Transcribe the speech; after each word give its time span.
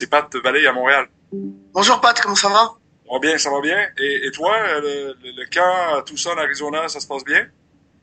C'est 0.00 0.08
Pat 0.08 0.32
Vallée 0.36 0.64
à 0.64 0.72
Montréal. 0.72 1.08
Bonjour 1.32 2.00
Pat, 2.00 2.20
comment 2.20 2.36
ça 2.36 2.48
va? 2.48 2.72
Ça 3.04 3.12
va 3.12 3.18
bien, 3.18 3.36
ça 3.36 3.50
va 3.50 3.60
bien. 3.60 3.88
Et, 3.98 4.30
toi, 4.30 4.54
le, 4.80 5.16
le, 5.24 5.44
camp 5.52 5.98
à 5.98 6.02
Tucson, 6.02 6.36
Arizona, 6.38 6.86
ça 6.86 7.00
se 7.00 7.06
passe 7.08 7.24
bien? 7.24 7.48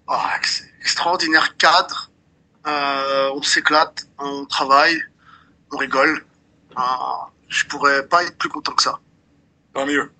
Ah, 0.05 0.33
extraordinaire 0.81 1.55
cadre. 1.55 2.11
Euh, 2.67 3.29
on 3.33 3.41
s'éclate, 3.41 4.09
on 4.19 4.45
travaille, 4.45 4.97
on 5.71 5.77
rigole. 5.77 6.25
Euh, 6.77 6.81
je 7.47 7.63
pourrais 7.63 8.05
pas 8.05 8.23
être 8.23 8.37
plus 8.37 8.49
content 8.49 8.73
que 8.73 8.83
ça. 8.83 8.99
Tant 9.73 9.85
mieux. 9.85 10.11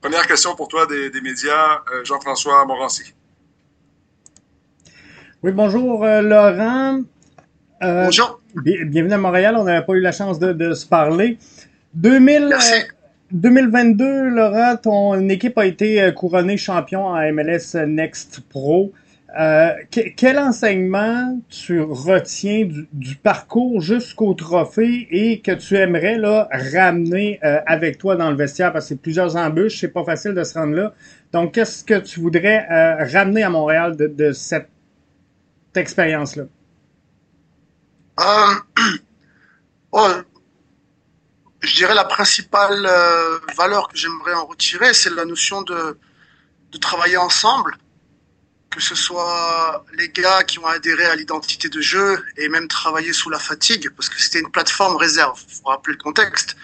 Première 0.00 0.24
question 0.24 0.54
pour 0.54 0.68
toi 0.68 0.86
des, 0.86 1.10
des 1.10 1.20
médias, 1.20 1.82
euh, 1.92 2.04
Jean-François 2.04 2.64
Morancy. 2.64 3.12
Oui, 5.42 5.50
bonjour 5.50 6.04
euh, 6.04 6.22
Laurent. 6.22 7.02
Euh, 7.82 8.04
bonjour. 8.06 8.40
bienvenue 8.54 9.12
à 9.12 9.18
Montréal, 9.18 9.56
on 9.56 9.64
n'avait 9.64 9.84
pas 9.84 9.92
eu 9.94 10.00
la 10.00 10.12
chance 10.12 10.38
de, 10.38 10.52
de 10.52 10.74
se 10.74 10.86
parler. 10.86 11.38
2000, 11.94 12.54
2022, 13.32 14.28
Laurent, 14.28 14.76
ton 14.76 15.28
équipe 15.28 15.56
a 15.58 15.66
été 15.66 16.12
couronnée 16.14 16.56
champion 16.56 17.06
en 17.06 17.32
MLS 17.32 17.74
Next 17.86 18.40
Pro. 18.48 18.92
Euh, 19.38 19.72
quel 20.16 20.38
enseignement 20.38 21.38
tu 21.50 21.82
retiens 21.82 22.66
du, 22.92 23.14
parcours 23.16 23.80
jusqu'au 23.80 24.32
trophée 24.32 25.06
et 25.10 25.40
que 25.40 25.52
tu 25.52 25.76
aimerais 25.76 26.16
là, 26.16 26.48
ramener 26.50 27.38
euh, 27.44 27.60
avec 27.66 27.98
toi 27.98 28.16
dans 28.16 28.30
le 28.30 28.36
vestiaire? 28.36 28.72
Parce 28.72 28.86
que 28.86 28.88
c'est 28.90 29.00
plusieurs 29.00 29.36
embûches, 29.36 29.80
c'est 29.80 29.88
pas 29.92 30.04
facile 30.04 30.32
de 30.32 30.42
se 30.44 30.58
rendre 30.58 30.74
là. 30.74 30.94
Donc, 31.32 31.52
qu'est-ce 31.52 31.84
que 31.84 31.98
tu 32.00 32.20
voudrais 32.20 32.66
euh, 32.70 33.04
ramener 33.12 33.42
à 33.42 33.50
Montréal 33.50 33.96
de, 33.96 34.32
cette 34.32 34.68
expérience-là? 35.74 36.44
Oh, 39.90 40.06
je 41.62 41.74
dirais 41.76 41.94
la 41.94 42.04
principale 42.04 42.82
valeur 43.56 43.88
que 43.88 43.96
j'aimerais 43.96 44.34
en 44.34 44.44
retirer, 44.44 44.92
c'est 44.92 45.08
la 45.08 45.24
notion 45.24 45.62
de, 45.62 45.98
de 46.72 46.78
travailler 46.78 47.16
ensemble 47.16 47.78
que 48.70 48.80
ce 48.80 48.94
soit 48.94 49.84
les 49.94 50.08
gars 50.10 50.44
qui 50.44 50.58
ont 50.58 50.66
adhéré 50.66 51.04
à 51.04 51.16
l'identité 51.16 51.68
de 51.68 51.80
jeu 51.80 52.22
et 52.36 52.48
même 52.48 52.68
travaillé 52.68 53.12
sous 53.12 53.30
la 53.30 53.38
fatigue, 53.38 53.90
parce 53.96 54.08
que 54.08 54.20
c'était 54.20 54.40
une 54.40 54.50
plateforme 54.50 54.96
réserve. 54.96 55.42
Il 55.48 55.54
faut 55.54 55.68
rappeler 55.68 55.94
le 55.94 56.02
contexte. 56.02 56.56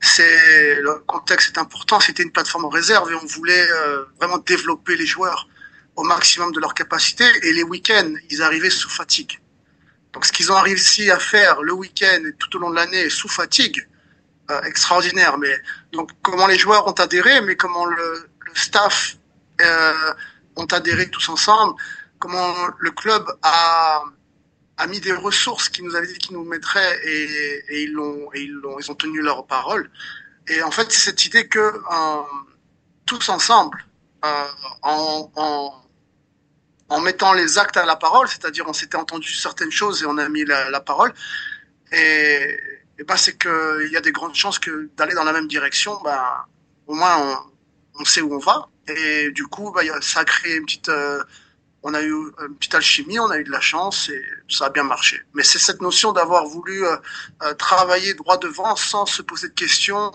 C'est 0.00 0.80
le 0.80 1.00
contexte 1.06 1.56
est 1.56 1.58
important. 1.58 1.98
C'était 2.00 2.22
une 2.22 2.30
plateforme 2.30 2.66
réserve 2.66 3.10
et 3.10 3.14
on 3.14 3.26
voulait 3.26 3.68
euh, 3.70 4.04
vraiment 4.18 4.38
développer 4.38 4.94
les 4.96 5.06
joueurs 5.06 5.48
au 5.96 6.04
maximum 6.04 6.52
de 6.52 6.60
leur 6.60 6.74
capacité. 6.74 7.24
Et 7.42 7.52
les 7.52 7.64
week-ends, 7.64 8.14
ils 8.30 8.42
arrivaient 8.42 8.70
sous 8.70 8.90
fatigue. 8.90 9.40
Donc 10.12 10.24
ce 10.24 10.32
qu'ils 10.32 10.50
ont 10.50 10.60
réussi 10.60 11.10
à 11.10 11.18
faire 11.18 11.62
le 11.62 11.72
week-end 11.72 12.22
et 12.28 12.32
tout 12.38 12.56
au 12.56 12.58
long 12.60 12.70
de 12.70 12.76
l'année 12.76 13.10
sous 13.10 13.28
fatigue, 13.28 13.86
euh, 14.50 14.60
extraordinaire. 14.62 15.38
Mais 15.38 15.54
donc 15.92 16.10
comment 16.22 16.46
les 16.46 16.58
joueurs 16.58 16.86
ont 16.86 16.92
adhéré, 16.92 17.40
mais 17.42 17.56
comment 17.56 17.84
le, 17.84 18.30
le 18.46 18.54
staff 18.54 19.16
euh, 19.60 20.14
ont 20.56 20.66
adhéré 20.66 21.10
tous 21.10 21.28
ensemble, 21.28 21.74
comment 22.18 22.54
le 22.78 22.90
club 22.90 23.24
a, 23.42 24.02
a 24.78 24.86
mis 24.86 25.00
des 25.00 25.12
ressources 25.12 25.68
qui 25.68 25.82
nous 25.82 25.94
avaient 25.94 26.06
dit 26.06 26.18
qu'ils 26.18 26.36
nous 26.36 26.44
mettraient 26.44 26.98
et, 27.04 27.64
et 27.68 27.82
ils 27.84 27.92
l'ont 27.92 28.30
ils 28.34 28.50
l'ont 28.52 28.78
ils 28.78 28.90
ont 28.90 28.94
tenu 28.94 29.20
leur 29.22 29.46
parole. 29.46 29.90
Et 30.48 30.62
en 30.62 30.70
fait, 30.70 30.90
c'est 30.90 31.10
cette 31.10 31.24
idée 31.26 31.46
que 31.46 31.58
euh, 31.58 32.22
tous 33.04 33.28
ensemble, 33.28 33.84
euh, 34.24 34.46
en, 34.82 35.30
en, 35.36 35.82
en, 36.88 37.00
mettant 37.00 37.32
les 37.32 37.58
actes 37.58 37.76
à 37.76 37.86
la 37.86 37.96
parole, 37.96 38.28
c'est-à-dire 38.28 38.64
on 38.68 38.72
s'était 38.72 38.96
entendu 38.96 39.32
certaines 39.32 39.72
choses 39.72 40.02
et 40.02 40.06
on 40.06 40.18
a 40.18 40.28
mis 40.28 40.44
la, 40.44 40.80
parole. 40.80 41.12
Et, 41.92 42.58
et 42.98 43.04
ben 43.04 43.16
c'est 43.16 43.36
que 43.36 43.84
il 43.86 43.92
y 43.92 43.96
a 43.96 44.00
des 44.00 44.12
grandes 44.12 44.34
chances 44.34 44.58
que 44.58 44.90
d'aller 44.96 45.14
dans 45.14 45.24
la 45.24 45.32
même 45.32 45.48
direction, 45.48 46.00
ben 46.02 46.22
au 46.86 46.94
moins 46.94 47.16
on, 47.18 48.00
on 48.00 48.04
sait 48.04 48.20
où 48.20 48.34
on 48.34 48.38
va 48.38 48.68
et 48.88 49.30
du 49.30 49.46
coup, 49.46 49.70
bah, 49.70 49.82
ça 50.00 50.20
a 50.20 50.24
créé 50.24 50.56
une 50.56 50.64
petite, 50.64 50.88
euh, 50.88 51.22
on 51.82 51.94
a 51.94 52.02
eu 52.02 52.12
une 52.12 52.56
petite 52.56 52.74
alchimie, 52.74 53.18
on 53.18 53.30
a 53.30 53.38
eu 53.38 53.44
de 53.44 53.50
la 53.50 53.60
chance 53.60 54.08
et 54.08 54.22
ça 54.48 54.66
a 54.66 54.70
bien 54.70 54.84
marché. 54.84 55.20
Mais 55.34 55.42
c'est 55.42 55.58
cette 55.58 55.80
notion 55.82 56.12
d'avoir 56.12 56.46
voulu 56.46 56.84
euh, 56.84 56.96
euh, 57.42 57.54
travailler 57.54 58.14
droit 58.14 58.38
devant 58.38 58.76
sans 58.76 59.06
se 59.06 59.22
poser 59.22 59.48
de 59.48 59.54
questions 59.54 60.10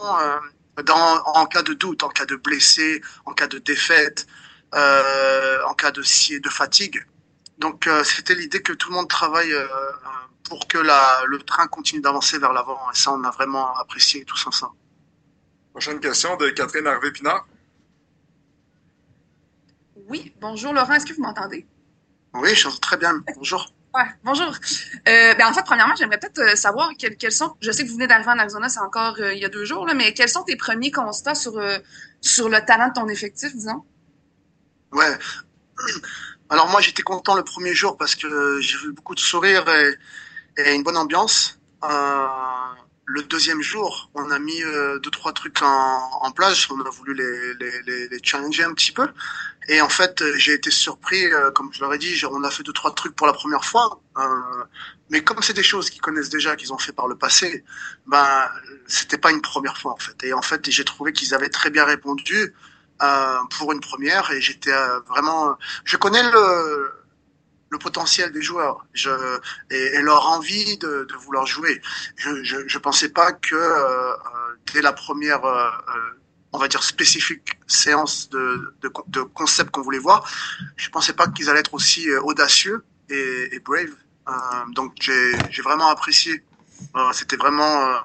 dans, 0.85 1.23
en 1.25 1.45
cas 1.45 1.61
de 1.61 1.73
doute, 1.73 2.03
en 2.03 2.09
cas 2.09 2.25
de 2.25 2.35
blessé, 2.35 3.01
en 3.25 3.33
cas 3.33 3.47
de 3.47 3.59
défaite, 3.59 4.25
en 4.73 5.73
cas 5.73 5.91
de, 5.91 6.01
de 6.39 6.49
fatigue. 6.49 7.05
Donc 7.57 7.87
c'était 8.03 8.35
l'idée 8.35 8.61
que 8.61 8.73
tout 8.73 8.89
le 8.89 8.95
monde 8.95 9.09
travaille 9.09 9.53
pour 10.43 10.67
que 10.67 10.77
la, 10.77 11.23
le 11.27 11.39
train 11.39 11.67
continue 11.67 12.01
d'avancer 12.01 12.37
vers 12.37 12.53
l'avant. 12.53 12.79
Et 12.91 12.95
ça, 12.95 13.11
on 13.11 13.23
a 13.23 13.31
vraiment 13.31 13.75
apprécié 13.77 14.25
tous 14.25 14.47
ensemble. 14.47 14.75
Prochaine 15.71 15.99
question 15.99 16.35
de 16.37 16.49
Catherine 16.49 16.85
Harvey-Pinard. 16.85 17.47
Oui, 20.07 20.33
bonjour 20.39 20.73
Laurent, 20.73 20.93
est-ce 20.93 21.05
que 21.05 21.13
vous 21.13 21.23
m'entendez? 21.23 21.65
Oui, 22.33 22.53
je 22.53 22.67
très 22.79 22.97
bien. 22.97 23.23
Bonjour. 23.35 23.65
Ouais, 23.95 24.05
bonjour. 24.23 24.47
Euh, 24.47 25.35
ben 25.35 25.47
en 25.47 25.53
fait, 25.53 25.63
premièrement, 25.63 25.95
j'aimerais 25.95 26.19
peut-être 26.19 26.39
euh, 26.39 26.55
savoir 26.55 26.91
quels, 26.97 27.31
sont. 27.31 27.55
Je 27.61 27.71
sais 27.71 27.83
que 27.83 27.89
vous 27.89 27.95
venez 27.95 28.07
d'arriver 28.07 28.31
en 28.31 28.39
Arizona, 28.39 28.67
c'est 28.67 28.79
encore 28.79 29.15
euh, 29.19 29.33
il 29.33 29.39
y 29.39 29.45
a 29.45 29.49
deux 29.49 29.65
jours, 29.65 29.85
là, 29.85 29.93
mais 29.93 30.13
quels 30.13 30.29
sont 30.29 30.43
tes 30.43 30.55
premiers 30.55 30.91
constats 30.91 31.35
sur 31.35 31.61
sur 32.19 32.49
le 32.49 32.59
talent 32.65 32.87
de 32.87 32.93
ton 32.93 33.07
effectif, 33.07 33.53
disons? 33.53 33.85
Ouais. 34.93 35.17
Alors 36.49 36.69
moi, 36.69 36.81
j'étais 36.81 37.01
content 37.01 37.35
le 37.35 37.43
premier 37.43 37.73
jour 37.73 37.97
parce 37.97 38.15
que 38.15 38.59
j'ai 38.61 38.77
vu 38.77 38.91
beaucoup 38.91 39.15
de 39.15 39.19
sourires 39.19 39.65
et, 40.57 40.75
une 40.75 40.83
bonne 40.83 40.97
ambiance. 40.97 41.59
Euh, 41.83 42.27
le 43.05 43.23
deuxième 43.23 43.61
jour, 43.61 44.11
on 44.13 44.29
a 44.29 44.39
mis 44.39 44.63
euh, 44.63 44.99
deux 44.99 45.09
trois 45.09 45.33
trucs 45.33 45.61
en, 45.61 46.09
en, 46.21 46.31
place. 46.31 46.69
On 46.69 46.79
a 46.79 46.89
voulu 46.89 47.15
les, 47.15 48.19
challenger 48.21 48.63
un 48.63 48.73
petit 48.73 48.91
peu. 48.91 49.07
Et 49.67 49.81
en 49.81 49.89
fait, 49.89 50.23
j'ai 50.35 50.53
été 50.53 50.69
surpris, 50.69 51.25
euh, 51.25 51.49
comme 51.51 51.73
je 51.73 51.81
leur 51.81 51.93
ai 51.93 51.97
dit, 51.97 52.21
on 52.29 52.43
a 52.43 52.51
fait 52.51 52.63
deux 52.63 52.73
trois 52.73 52.93
trucs 52.93 53.15
pour 53.15 53.25
la 53.25 53.33
première 53.33 53.65
fois. 53.65 53.99
Mais 55.09 55.23
comme 55.23 55.41
c'est 55.41 55.53
des 55.53 55.63
choses 55.63 55.89
qu'ils 55.89 56.01
connaissent 56.01 56.29
déjà, 56.29 56.55
qu'ils 56.55 56.71
ont 56.71 56.77
fait 56.77 56.93
par 56.93 57.07
le 57.07 57.15
passé, 57.15 57.63
ben 58.05 58.47
c'était 58.87 59.17
pas 59.17 59.31
une 59.31 59.41
première 59.41 59.77
fois 59.77 59.93
en 59.93 59.97
fait. 59.97 60.23
Et 60.23 60.33
en 60.33 60.41
fait, 60.41 60.69
j'ai 60.69 60.85
trouvé 60.85 61.13
qu'ils 61.13 61.33
avaient 61.33 61.49
très 61.49 61.71
bien 61.71 61.85
répondu 61.85 62.53
pour 63.49 63.71
une 63.71 63.79
première. 63.79 64.31
Et 64.31 64.41
j'étais 64.41 64.71
euh, 64.71 64.99
vraiment, 65.01 65.57
je 65.85 65.97
connais 65.97 66.23
le 66.23 66.91
le 67.73 67.79
potentiel 67.79 68.31
des 68.31 68.41
joueurs 68.41 68.85
je, 68.93 69.09
et, 69.71 69.99
leur 70.01 70.27
envie 70.27 70.77
de, 70.77 71.07
de, 71.09 71.15
vouloir 71.15 71.47
jouer. 71.47 71.81
Je, 72.15 72.43
je 72.43 72.77
pensais 72.77 73.09
pas 73.09 73.31
que 73.33 73.55
euh, 73.55 74.13
dès 74.71 74.81
la 74.81 74.93
première, 74.93 75.43
euh, 75.43 75.71
on 76.53 76.59
va 76.59 76.67
dire 76.67 76.83
spécifique 76.83 77.59
séance 77.67 78.29
de, 78.29 78.75
de, 78.81 78.91
de 79.07 79.21
concept 79.21 79.71
qu'on 79.71 79.81
voulait 79.81 79.99
voir, 79.99 80.29
je 80.77 80.89
pensais 80.89 81.13
pas 81.13 81.27
qu'ils 81.27 81.49
allaient 81.49 81.61
être 81.61 81.73
aussi 81.73 82.07
euh, 82.09 82.21
audacieux 82.21 82.85
et, 83.09 83.49
et 83.55 83.59
brave. 83.59 83.95
Euh, 84.29 84.31
donc 84.69 84.93
j'ai 84.99 85.61
vraiment 85.63 85.89
apprécié. 85.89 86.43
Euh, 86.95 87.11
C'était 87.11 87.37
vraiment 87.37 87.95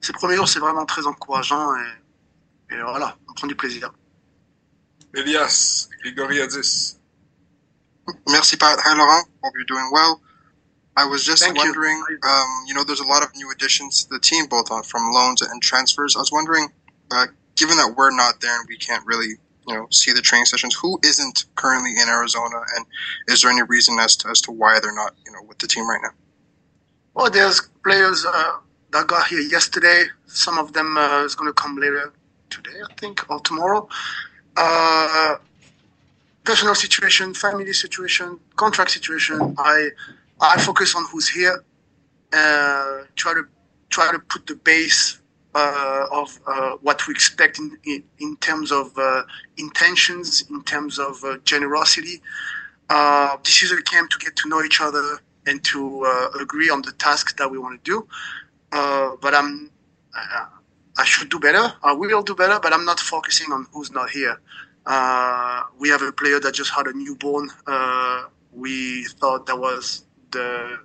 ces 0.00 0.12
premiers 0.12 0.36
jours, 0.36 0.48
c'est 0.48 0.60
vraiment 0.60 0.86
très 0.86 1.06
encourageant 1.06 1.74
et, 1.74 2.74
et, 2.74 2.80
voilà, 2.82 3.16
on 3.28 3.32
prend 3.32 3.48
du 3.48 3.56
plaisir. 3.56 3.90
Elias, 5.16 5.88
Grigoriadis. 6.04 6.96
Merci, 8.28 8.56
Pat. 8.56 8.78
Hi, 8.82 8.96
Laurent. 8.96 9.26
Hope 9.42 9.52
you're 9.54 9.64
doing 9.64 9.88
well. 9.92 10.20
I 10.96 11.04
was 11.04 11.24
just 11.24 11.44
Thank 11.44 11.56
wondering, 11.56 12.02
you. 12.10 12.18
Um, 12.28 12.64
you 12.66 12.74
know, 12.74 12.82
there's 12.82 13.00
a 13.00 13.06
lot 13.06 13.22
of 13.22 13.34
new 13.36 13.50
additions 13.52 14.04
to 14.04 14.10
the 14.10 14.18
team, 14.18 14.46
both 14.46 14.70
on, 14.70 14.82
from 14.82 15.12
loans 15.12 15.42
and 15.42 15.62
transfers. 15.62 16.16
I 16.16 16.18
was 16.18 16.32
wondering, 16.32 16.68
uh, 17.10 17.26
given 17.54 17.76
that 17.76 17.94
we're 17.96 18.10
not 18.10 18.40
there 18.40 18.58
and 18.58 18.66
we 18.68 18.76
can't 18.76 19.06
really, 19.06 19.36
you 19.68 19.74
know, 19.74 19.86
see 19.90 20.12
the 20.12 20.20
training 20.20 20.46
sessions, 20.46 20.74
who 20.74 20.98
isn't 21.04 21.44
currently 21.54 21.92
in 21.92 22.08
Arizona, 22.08 22.62
and 22.76 22.84
is 23.28 23.42
there 23.42 23.50
any 23.50 23.62
reason 23.62 23.98
as 24.00 24.16
to, 24.16 24.28
as 24.28 24.40
to 24.42 24.50
why 24.50 24.80
they're 24.80 24.94
not, 24.94 25.14
you 25.24 25.32
know, 25.32 25.42
with 25.46 25.58
the 25.58 25.68
team 25.68 25.88
right 25.88 26.00
now? 26.02 26.10
Well, 27.14 27.30
there's 27.30 27.60
players 27.84 28.24
uh, 28.26 28.58
that 28.92 29.06
got 29.06 29.28
here 29.28 29.40
yesterday. 29.40 30.04
Some 30.26 30.58
of 30.58 30.72
them 30.72 30.96
uh, 30.96 31.22
is 31.24 31.34
going 31.34 31.48
to 31.48 31.54
come 31.54 31.76
later 31.76 32.12
today, 32.50 32.80
I 32.88 32.92
think, 32.94 33.28
or 33.30 33.40
tomorrow. 33.40 33.88
Uh, 34.60 35.36
personal 36.42 36.74
situation, 36.74 37.32
family 37.32 37.72
situation, 37.72 38.40
contract 38.56 38.90
situation. 38.90 39.54
I 39.56 39.90
I 40.40 40.58
focus 40.58 40.96
on 40.96 41.04
who's 41.12 41.28
here. 41.28 41.62
Uh, 42.32 43.04
try 43.14 43.34
to 43.34 43.44
try 43.88 44.10
to 44.10 44.18
put 44.18 44.48
the 44.48 44.56
base 44.56 45.20
uh, 45.54 46.06
of 46.10 46.40
uh, 46.46 46.72
what 46.82 47.06
we 47.06 47.12
expect 47.12 47.60
in 47.60 47.78
in, 47.84 48.02
in 48.18 48.36
terms 48.38 48.72
of 48.72 48.86
uh, 48.98 49.22
intentions, 49.58 50.42
in 50.50 50.64
terms 50.64 50.98
of 50.98 51.22
uh, 51.22 51.36
generosity. 51.44 52.20
Uh, 52.90 53.36
this 53.44 53.62
is 53.62 53.70
a 53.70 53.80
camp 53.82 54.10
to 54.10 54.18
get 54.18 54.34
to 54.34 54.48
know 54.48 54.60
each 54.64 54.80
other 54.80 55.20
and 55.46 55.62
to 55.62 56.04
agree 56.40 56.68
on 56.68 56.82
the 56.82 56.92
task 56.92 57.36
that 57.38 57.48
we 57.48 57.58
want 57.58 57.74
to 57.84 57.90
do. 57.92 57.98
but 59.22 59.34
I'm. 59.34 59.70
I 60.98 61.04
should 61.04 61.30
do 61.30 61.38
better. 61.38 61.72
I 61.82 61.92
will 61.92 62.22
do 62.22 62.34
better, 62.34 62.58
but 62.60 62.72
I'm 62.74 62.84
not 62.84 63.00
focusing 63.00 63.52
on 63.52 63.66
who's 63.72 63.92
not 63.92 64.10
here. 64.10 64.40
Uh, 64.84 65.62
we 65.78 65.88
have 65.90 66.02
a 66.02 66.12
player 66.12 66.40
that 66.40 66.54
just 66.54 66.72
had 66.72 66.86
a 66.86 66.92
newborn. 66.92 67.50
Uh, 67.66 68.24
we 68.52 69.04
thought 69.20 69.46
that 69.46 69.58
was 69.58 70.04
the 70.32 70.78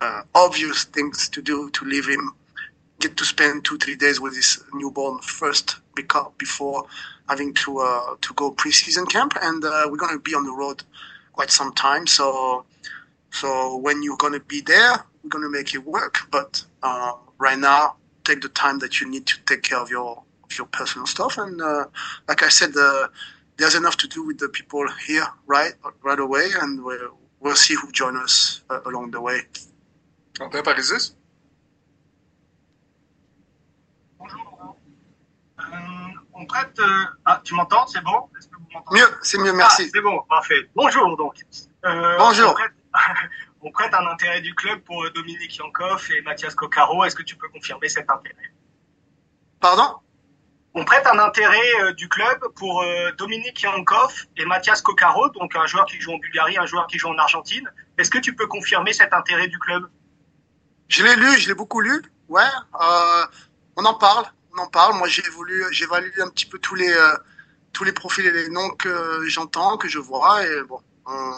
uh, 0.00 0.22
obvious 0.34 0.84
things 0.84 1.28
to 1.28 1.42
do 1.42 1.70
to 1.70 1.84
leave 1.84 2.08
him 2.08 2.32
get 3.02 3.16
to 3.16 3.24
spend 3.24 3.64
two 3.64 3.76
three 3.78 3.96
days 3.96 4.20
with 4.20 4.34
his 4.34 4.62
newborn 4.72 5.18
first 5.20 5.76
before 6.38 6.86
having 7.28 7.52
to 7.52 7.78
uh, 7.78 8.14
to 8.20 8.32
go 8.34 8.52
preseason 8.52 9.06
camp, 9.08 9.34
and 9.42 9.64
uh, 9.64 9.86
we're 9.90 9.96
going 9.98 10.14
to 10.14 10.22
be 10.22 10.34
on 10.34 10.44
the 10.44 10.52
road 10.52 10.82
quite 11.32 11.50
some 11.50 11.72
time. 11.74 12.06
So 12.06 12.64
so 13.30 13.76
when 13.76 14.02
you're 14.02 14.16
going 14.16 14.34
to 14.34 14.40
be 14.40 14.60
there, 14.60 15.04
we're 15.22 15.30
going 15.30 15.44
to 15.44 15.50
make 15.50 15.74
it 15.74 15.84
work. 15.84 16.18
But 16.30 16.64
uh, 16.82 17.12
right 17.38 17.58
now, 17.58 17.96
take 18.24 18.40
the 18.40 18.48
time 18.48 18.78
that 18.80 19.00
you 19.00 19.08
need 19.08 19.26
to 19.26 19.36
take 19.46 19.62
care 19.62 19.78
of 19.78 19.90
your 19.90 20.22
of 20.44 20.58
your 20.58 20.66
personal 20.68 21.06
stuff. 21.06 21.38
And 21.38 21.60
uh, 21.60 21.86
like 22.28 22.42
I 22.42 22.48
said, 22.48 22.72
uh, 22.76 23.08
there's 23.56 23.74
enough 23.74 23.96
to 23.98 24.08
do 24.08 24.26
with 24.26 24.38
the 24.38 24.48
people 24.48 24.84
here 25.06 25.26
right 25.46 25.74
right 26.02 26.18
away, 26.18 26.48
and 26.60 26.82
we'll, 26.84 27.16
we'll 27.40 27.56
see 27.56 27.74
who 27.74 27.90
join 27.92 28.16
us 28.16 28.62
uh, 28.70 28.80
along 28.86 29.10
the 29.12 29.20
way. 29.20 29.42
André 30.40 30.62
Parisis? 30.62 31.14
Bonjour. 34.18 34.76
Euh, 35.58 35.64
on 36.34 36.46
prête. 36.46 36.78
Euh, 36.78 37.04
ah, 37.26 37.40
tu 37.44 37.54
m'entends 37.54 37.86
C'est 37.86 38.02
bon 38.02 38.28
Est-ce 38.38 38.48
que 38.48 38.56
vous 38.56 38.66
m'entendez 38.72 39.00
Mieux, 39.00 39.08
c'est 39.22 39.38
mieux, 39.38 39.52
merci. 39.52 39.84
Ah, 39.86 39.90
c'est 39.94 40.00
bon, 40.00 40.20
parfait. 40.28 40.70
Bonjour 40.74 41.16
donc. 41.16 41.34
Euh, 41.84 42.16
Bonjour. 42.18 42.50
On 42.50 42.54
prête, 42.54 42.72
on 43.62 43.70
prête, 43.70 43.94
un 43.94 44.06
intérêt 44.06 44.40
du 44.40 44.54
club 44.54 44.80
pour 44.80 45.08
Dominique 45.10 45.56
Yankov 45.56 46.08
et 46.10 46.20
Mathias 46.22 46.54
Coccaro. 46.54 47.04
Est-ce 47.04 47.16
que 47.16 47.22
tu 47.22 47.36
peux 47.36 47.48
confirmer 47.48 47.88
cet 47.88 48.10
intérêt? 48.10 48.52
Pardon? 49.60 49.96
On 50.74 50.84
prête 50.84 51.06
un 51.06 51.18
intérêt 51.18 51.92
du 51.94 52.08
club 52.08 52.38
pour 52.56 52.84
Dominique 53.18 53.60
Yankov 53.62 54.26
et 54.36 54.44
Mathias 54.46 54.80
Coccaro, 54.80 55.28
donc 55.28 55.54
un 55.54 55.66
joueur 55.66 55.84
qui 55.86 56.00
joue 56.00 56.12
en 56.12 56.18
Bulgarie, 56.18 56.56
un 56.56 56.66
joueur 56.66 56.86
qui 56.86 56.98
joue 56.98 57.08
en 57.08 57.18
Argentine. 57.18 57.70
Est-ce 57.98 58.10
que 58.10 58.18
tu 58.18 58.34
peux 58.34 58.46
confirmer 58.46 58.92
cet 58.92 59.12
intérêt 59.12 59.48
du 59.48 59.58
club? 59.58 59.88
Je 60.88 61.04
l'ai 61.04 61.14
lu, 61.14 61.38
je 61.38 61.48
l'ai 61.48 61.54
beaucoup 61.54 61.80
lu. 61.80 62.02
Ouais, 62.28 62.42
euh, 62.80 63.26
on 63.76 63.84
en 63.84 63.94
parle, 63.94 64.24
on 64.56 64.62
en 64.62 64.66
parle. 64.66 64.96
Moi, 64.96 65.08
j'ai 65.08 65.28
voulu, 65.30 65.62
j'évalue 65.72 66.18
un 66.20 66.30
petit 66.30 66.46
peu 66.46 66.58
tous 66.58 66.74
les 66.74 66.90
euh, 66.90 67.16
tous 67.72 67.84
les 67.84 67.92
profils 67.92 68.24
et 68.24 68.32
les 68.32 68.48
noms 68.48 68.70
que 68.70 69.26
j'entends, 69.26 69.76
que 69.76 69.88
je 69.88 69.98
vois, 69.98 70.46
et 70.46 70.62
bon, 70.62 70.80
on, 71.06 71.32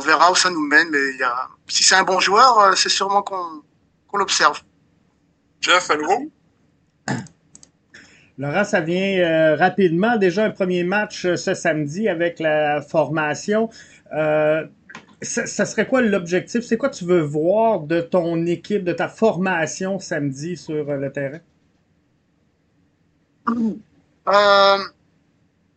verra 0.00 0.30
où 0.30 0.34
ça 0.34 0.50
nous 0.50 0.66
mène. 0.66 0.88
Mais 0.90 0.98
il 1.14 1.18
y 1.18 1.22
a, 1.22 1.48
si 1.66 1.82
c'est 1.82 1.94
un 1.94 2.02
bon 2.02 2.20
joueur, 2.20 2.58
euh, 2.58 2.72
c'est 2.74 2.88
sûrement 2.88 3.22
qu'on 3.22 3.62
l'observe. 4.14 4.62
Jeff, 5.60 5.90
à 5.90 5.96
nouveau. 5.96 6.30
Laurent, 8.38 8.64
ça 8.64 8.80
vient 8.80 9.18
euh, 9.18 9.56
rapidement. 9.56 10.16
Déjà 10.16 10.44
un 10.44 10.50
premier 10.50 10.84
match 10.84 11.34
ce 11.36 11.54
samedi 11.54 12.08
avec 12.08 12.40
la 12.40 12.82
formation. 12.82 13.70
Euh, 14.12 14.66
ça, 15.22 15.46
ça, 15.46 15.64
serait 15.64 15.86
quoi 15.86 16.02
l'objectif? 16.02 16.64
C'est 16.64 16.76
quoi 16.76 16.90
tu 16.90 17.04
veux 17.04 17.22
voir 17.22 17.80
de 17.80 18.00
ton 18.00 18.44
équipe, 18.46 18.84
de 18.84 18.92
ta 18.92 19.08
formation 19.08 19.98
samedi 19.98 20.56
sur 20.56 20.84
le 20.84 21.12
terrain? 21.12 21.40
Euh, 24.28 24.78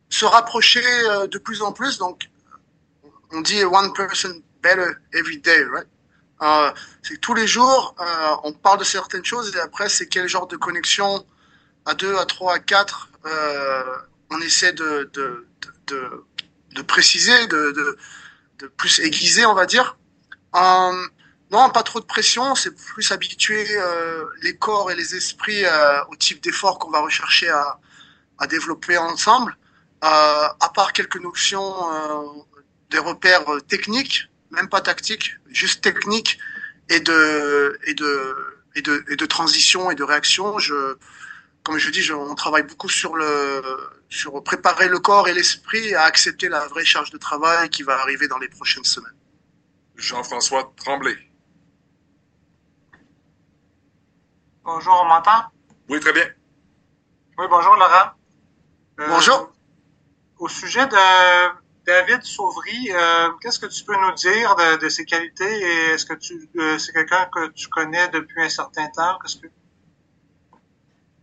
se 0.10 0.26
rapprocher 0.26 0.84
euh, 1.10 1.28
de 1.28 1.38
plus 1.38 1.62
en 1.62 1.72
plus. 1.72 1.98
Donc, 1.98 2.30
on 3.32 3.42
dit 3.42 3.64
one 3.64 3.94
person 3.94 4.42
better 4.62 4.98
every 5.14 5.38
day, 5.38 5.64
right? 5.72 5.88
Euh, 6.42 6.72
c'est 7.02 7.16
que 7.16 7.20
tous 7.20 7.34
les 7.34 7.48
jours, 7.48 7.96
euh, 8.00 8.36
on 8.44 8.54
parle 8.54 8.80
de 8.80 8.84
certaines 8.84 9.26
choses 9.26 9.56
et 9.56 9.60
après, 9.60 9.90
c'est 9.90 10.08
quel 10.08 10.28
genre 10.28 10.48
de 10.48 10.56
connexion 10.56 11.26
à 11.86 11.96
deux, 11.96 12.16
à 12.18 12.26
trois, 12.26 12.56
à 12.56 12.60
quatre, 12.60 13.10
euh, 13.26 13.98
on 14.30 14.40
essaie 14.42 14.74
de, 14.74 15.10
de, 15.14 15.48
de, 15.88 16.26
de 16.74 16.82
préciser, 16.82 17.48
de, 17.48 17.72
de, 18.60 18.68
plus 18.68 19.00
aiguiser, 19.00 19.46
on 19.46 19.54
va 19.54 19.66
dire. 19.66 19.98
Euh, 20.56 21.08
non, 21.52 21.70
pas 21.70 21.84
trop 21.84 22.00
de 22.00 22.06
pression, 22.06 22.56
c'est 22.56 22.76
plus 22.76 23.12
habituer 23.12 23.66
euh, 23.70 24.26
les 24.42 24.58
corps 24.58 24.92
et 24.92 24.96
les 24.96 25.16
esprits 25.16 25.66
euh, 25.66 26.04
au 26.10 26.16
type 26.16 26.44
d'effort 26.44 26.78
qu'on 26.78 26.92
va 26.92 27.00
rechercher 27.00 27.50
à, 27.50 27.80
à, 28.38 28.48
développer 28.48 28.98
ensemble. 28.98 29.58
À 30.02 30.72
part 30.76 30.94
quelques 30.94 31.20
notions, 31.20 31.66
des 32.90 33.00
repères 33.00 33.46
techniques, 33.68 34.30
même 34.52 34.70
pas 34.70 34.82
tactiques, 34.82 35.36
juste 35.48 35.84
techniques 35.84 36.40
et 36.90 37.00
de 37.00 37.80
et 37.86 37.94
de 37.94 38.36
et 38.76 38.82
de, 38.82 39.04
et 39.10 39.16
de 39.16 39.26
transition 39.26 39.92
et 39.92 39.96
de 39.96 40.04
réaction. 40.04 40.60
Je, 40.60 40.98
comme 41.64 41.78
je 41.78 41.90
dis, 41.90 42.02
je, 42.02 42.14
on 42.14 42.36
travaille 42.36 42.64
beaucoup 42.64 42.90
sur 42.90 43.16
le 43.16 43.62
sur 44.10 44.42
préparer 44.44 44.88
le 44.88 45.00
corps 45.00 45.28
et 45.28 45.34
l'esprit 45.34 45.96
à 45.96 46.04
accepter 46.04 46.48
la 46.48 46.68
vraie 46.68 46.86
charge 46.86 47.12
de 47.12 47.18
travail 47.18 47.70
qui 47.70 47.84
va 47.84 48.00
arriver 48.00 48.28
dans 48.28 48.38
les 48.38 48.48
prochaines 48.48 48.86
semaines. 48.86 49.16
Jean-François 49.96 50.74
Tremblay. 50.78 51.18
Bonjour, 54.64 55.02
on 55.04 55.06
m'entend? 55.06 55.46
Oui, 55.90 56.00
très 56.00 56.14
bien. 56.14 56.28
Oui, 57.38 57.46
bonjour, 57.50 57.76
Laurent. 57.76 58.12
Euh, 59.00 59.08
bonjour. 59.08 59.52
Au 60.38 60.48
sujet 60.48 60.86
de 60.88 61.67
David 61.88 62.22
Sauvry, 62.24 62.92
euh, 62.92 63.30
qu'est-ce 63.42 63.60
que 63.60 63.66
tu 63.66 63.84
peux 63.84 63.96
nous 63.96 64.14
dire 64.16 64.56
de, 64.56 64.78
de 64.78 64.90
ses 64.90 65.06
qualités 65.06 65.60
et 65.62 65.86
est-ce 65.94 66.06
que 66.06 66.14
tu 66.16 66.50
euh, 66.58 66.78
c'est 66.78 66.92
quelqu'un 66.92 67.28
que 67.34 67.48
tu 67.50 67.68
connais 67.70 68.08
depuis 68.10 68.44
un 68.44 68.50
certain 68.50 68.88
temps? 68.90 69.18
Que... 69.20 69.48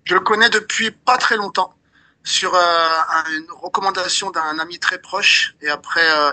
Je 0.05 0.14
le 0.14 0.20
connais 0.20 0.49
depuis 0.49 0.90
pas 0.90 1.19
très 1.19 1.37
longtemps 1.37 1.75
sur 2.22 2.55
euh, 2.55 2.88
une 3.37 3.46
recommandation 3.61 4.31
d'un 4.31 4.58
ami 4.58 4.78
très 4.78 4.99
proche 4.99 5.55
et 5.61 5.69
après 5.69 6.11
euh, 6.11 6.32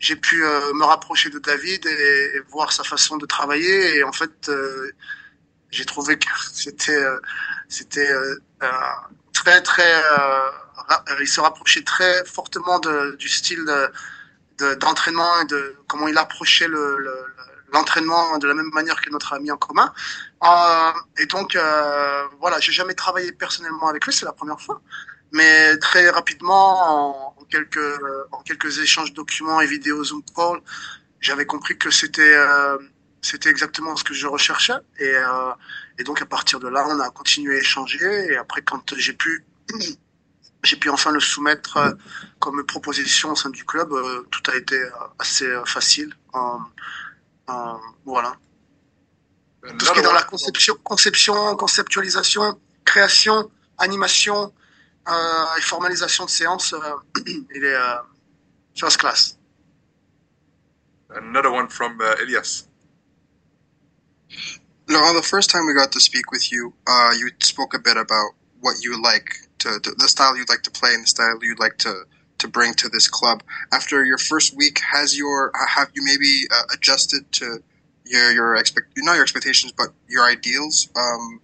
j'ai 0.00 0.16
pu 0.16 0.38
me 0.38 0.84
rapprocher 0.84 1.30
de 1.30 1.38
David 1.38 1.86
et, 1.86 2.36
et, 2.36 2.40
voir 2.48 2.72
sa 2.72 2.82
façon 2.82 3.16
de 3.16 3.26
travailler 3.26 3.96
et 3.96 4.02
en 4.02 4.10
fait 4.10 4.50
j'ai 5.72 5.84
trouvé 5.84 6.18
que 6.18 6.28
c'était 6.52 6.94
euh, 6.94 7.18
c'était 7.68 8.08
euh, 8.08 8.36
euh, 8.62 8.70
très 9.32 9.60
très 9.62 10.02
il 11.20 11.28
se 11.28 11.40
rapprochait 11.40 11.82
très 11.82 12.24
fortement 12.24 12.78
de, 12.78 13.16
du 13.16 13.28
style 13.28 13.64
d'entraînement 14.80 15.40
et 15.40 15.46
de 15.46 15.76
comment 15.88 16.08
il 16.08 16.18
approchait 16.18 16.68
le, 16.68 16.96
l'entraînement 17.72 18.38
de 18.38 18.46
la 18.46 18.54
même 18.54 18.70
manière 18.72 19.00
que 19.00 19.10
notre 19.10 19.32
ami 19.32 19.50
en 19.50 19.56
commun. 19.56 19.92
Euh, 20.44 20.92
et 21.18 21.26
donc, 21.26 21.56
euh, 21.56 22.24
voilà, 22.40 22.60
j'ai 22.60 22.72
jamais 22.72 22.94
travaillé 22.94 23.32
personnellement 23.32 23.88
avec 23.88 24.04
lui, 24.06 24.12
c'est 24.12 24.24
la 24.24 24.32
première 24.32 24.60
fois. 24.60 24.80
Mais 25.32 25.76
très 25.78 26.10
rapidement, 26.10 27.30
en, 27.38 27.44
quelques, 27.44 28.00
en 28.32 28.42
quelques 28.42 28.78
échanges 28.78 29.10
de 29.10 29.16
documents 29.16 29.60
et 29.60 29.66
vidéos 29.66 30.04
Zoom 30.04 30.22
call, 30.36 30.60
j'avais 31.20 31.46
compris 31.46 31.78
que 31.78 31.90
c'était 31.90 32.34
euh, 32.34 32.76
exactement 33.46 33.96
ce 33.96 34.04
que 34.04 34.12
je 34.12 34.26
recherchais. 34.26 34.74
Et, 34.98 35.14
euh, 35.14 35.52
et 35.98 36.04
donc 36.04 36.20
à 36.20 36.26
partir 36.26 36.60
de 36.60 36.68
là, 36.68 36.84
on 36.88 37.00
a 37.00 37.08
continué 37.10 37.56
à 37.56 37.60
échanger. 37.60 38.26
Et 38.30 38.36
après, 38.36 38.60
quand 38.60 38.94
j'ai 38.96 39.14
pu, 39.14 39.46
j'ai 40.62 40.76
pu 40.76 40.90
enfin 40.90 41.10
le 41.10 41.20
soumettre 41.20 41.76
euh, 41.76 41.92
comme 42.38 42.64
proposition 42.64 43.32
au 43.32 43.36
sein 43.36 43.50
du 43.50 43.64
club, 43.64 43.92
euh, 43.92 44.22
tout 44.30 44.42
a 44.50 44.56
été 44.56 44.76
euh, 44.76 44.90
assez 45.18 45.46
euh, 45.46 45.64
facile. 45.64 46.14
voilà. 48.04 48.36
Tout 49.62 49.86
ce 49.86 49.92
qui 49.92 49.98
est 50.00 50.02
dans 50.02 50.12
la 50.12 50.22
conception, 50.22 50.74
conception, 50.82 51.56
conceptualisation, 51.56 52.60
création, 52.84 53.50
animation 53.78 54.52
et 55.06 55.60
formalisation 55.60 56.24
de 56.24 56.30
séance, 56.30 56.74
il 57.26 57.64
est 57.64 57.76
first 58.74 58.98
class. 58.98 59.38
Another 61.14 61.52
one 61.52 61.68
from 61.68 62.00
uh, 62.00 62.14
Elias. 62.22 62.66
Laurent, 64.88 65.14
the 65.14 65.22
first 65.22 65.50
time 65.50 65.66
we 65.66 65.74
got 65.74 65.92
to 65.92 66.00
speak 66.00 66.30
with 66.32 66.50
you, 66.50 66.72
uh, 66.86 67.12
you 67.18 67.30
spoke 67.38 67.74
a 67.74 67.78
bit 67.78 67.96
about 67.96 68.32
what 68.62 68.82
you 68.82 69.00
like 69.00 69.36
to, 69.58 69.78
to, 69.80 69.90
the 69.96 70.08
style 70.08 70.36
you'd 70.36 70.48
like 70.48 70.62
to 70.62 70.70
play 70.70 70.94
and 70.94 71.02
the 71.02 71.06
style 71.06 71.38
you'd 71.42 71.58
like 71.58 71.78
to 71.78 72.04
to 72.38 72.48
bring 72.48 72.74
to 72.74 72.88
this 72.88 73.06
club. 73.06 73.42
After 73.72 74.04
your 74.04 74.18
first 74.18 74.56
week, 74.56 74.80
has 74.80 75.16
your 75.16 75.52
have 75.68 75.90
you 75.94 76.02
maybe 76.04 76.46
uh, 76.50 76.74
adjusted 76.74 77.30
to 77.32 77.62
your 78.06 78.32
your 78.32 78.56
expect 78.56 78.88
not 78.96 79.14
your 79.14 79.22
expectations 79.22 79.72
but 79.72 79.88
your 80.08 80.24
ideals 80.24 80.88
um, 80.96 81.40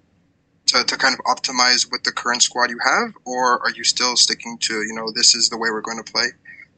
to 0.66 0.82
to 0.84 0.96
kind 0.96 1.14
of 1.14 1.20
optimize 1.36 1.90
with 1.90 2.02
the 2.02 2.12
current 2.12 2.42
squad 2.42 2.70
you 2.70 2.78
have, 2.84 3.12
or 3.24 3.60
are 3.60 3.70
you 3.70 3.84
still 3.84 4.16
sticking 4.16 4.58
to 4.58 4.74
you 4.74 4.94
know 4.94 5.12
this 5.14 5.34
is 5.34 5.50
the 5.50 5.58
way 5.58 5.68
we're 5.70 5.82
going 5.82 6.02
to 6.02 6.12
play, 6.12 6.28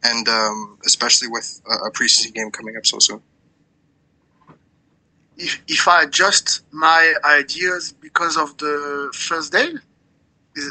and 0.02 0.28
um, 0.28 0.78
especially 0.85 1.28
with 1.28 1.62
a, 1.70 1.87
a 1.87 1.90
preseason 1.92 2.35
game 2.35 2.50
coming 2.50 2.76
up 2.76 2.85
so 2.85 2.99
soon? 2.99 3.23
if, 5.40 5.62
if 5.66 5.88
I 5.88 6.02
adjust 6.02 6.62
my 6.70 7.14
ideas 7.25 7.92
because 7.92 8.37
of 8.37 8.56
the 8.59 9.11
first 9.14 9.52
day? 9.52 9.73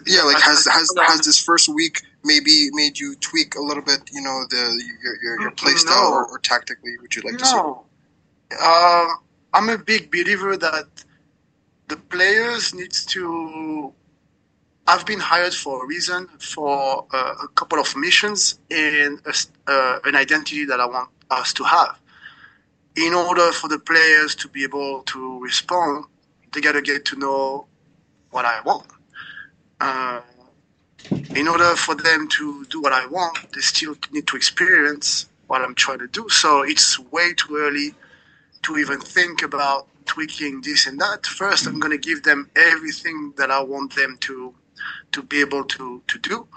Yeah, 0.06 0.24
like 0.24 0.42
has 0.42 0.66
has 0.66 0.92
has 1.08 1.22
this 1.22 1.40
first 1.40 1.70
week 1.70 2.02
maybe 2.24 2.70
made 2.72 3.00
you 3.00 3.16
tweak 3.16 3.56
a 3.56 3.62
little 3.62 3.84
bit? 3.84 4.10
You 4.12 4.22
know, 4.22 4.46
the 4.50 4.84
your 5.04 5.16
your, 5.24 5.42
your 5.42 5.52
play 5.52 5.74
style 5.74 6.12
no. 6.12 6.18
or, 6.18 6.26
or, 6.26 6.40
tactically? 6.40 6.98
Would 7.02 7.16
you 7.16 7.22
like 7.22 7.38
to 7.38 7.44
no. 7.46 7.86
see? 8.52 8.58
Uh, 8.62 9.08
I'm 9.54 9.70
a 9.70 9.78
big 9.78 10.12
believer 10.12 10.58
that 10.58 10.88
the 11.88 11.96
players 11.96 12.74
needs 12.74 13.06
to. 13.08 13.94
I've 14.86 15.06
been 15.06 15.20
hired 15.20 15.54
for 15.54 15.84
a 15.84 15.88
reason, 15.88 16.28
for 16.40 17.06
uh, 17.14 17.36
a 17.44 17.48
couple 17.50 17.80
of 17.80 17.96
missions, 17.96 18.60
and 18.72 19.22
a, 19.26 19.34
uh, 19.72 20.00
an 20.04 20.16
identity 20.16 20.66
that 20.66 20.80
I 20.80 20.88
want 20.88 21.10
us 21.30 21.54
to 21.54 21.64
have 21.64 22.00
in 22.96 23.14
order 23.14 23.52
for 23.52 23.68
the 23.68 23.80
players 23.80 24.36
to 24.36 24.48
be 24.48 24.64
able 24.64 25.04
to 25.04 25.40
respond, 25.40 26.06
they 26.52 26.62
got 26.62 26.74
to 26.74 26.82
get 26.82 27.06
to 27.06 27.16
know 27.16 27.68
what 28.32 28.46
I 28.46 28.62
want. 28.62 28.88
Uh, 29.80 30.22
in 31.36 31.48
order 31.48 31.76
for 31.76 31.96
them 31.96 32.28
to 32.28 32.66
do 32.66 32.82
what 32.82 32.94
I 32.94 33.06
want, 33.08 33.54
they 33.54 33.62
still 33.62 33.96
need 34.12 34.28
to 34.28 34.36
experience 34.36 35.28
what 35.48 35.62
I'm 35.62 35.76
trying 35.76 36.00
to 36.00 36.08
do. 36.08 36.28
So 36.30 36.64
it's 36.64 37.00
way 37.00 37.34
too 37.34 37.56
early 37.58 37.94
to 38.64 38.78
even 38.78 39.00
think 39.00 39.42
about 39.42 39.88
tweaking 40.06 40.62
this 40.62 40.88
and 40.88 41.00
that. 41.00 41.26
First, 41.26 41.68
I'm 41.68 41.80
going 41.80 41.92
to 41.92 41.98
give 42.10 42.24
them 42.24 42.50
everything 42.56 43.34
that 43.38 43.52
I 43.52 43.62
want 43.62 43.96
them 43.96 44.18
to 44.22 44.54
to 45.12 45.22
be 45.22 45.42
able 45.42 45.64
to 45.66 46.02
to 46.08 46.20
do. 46.20 46.48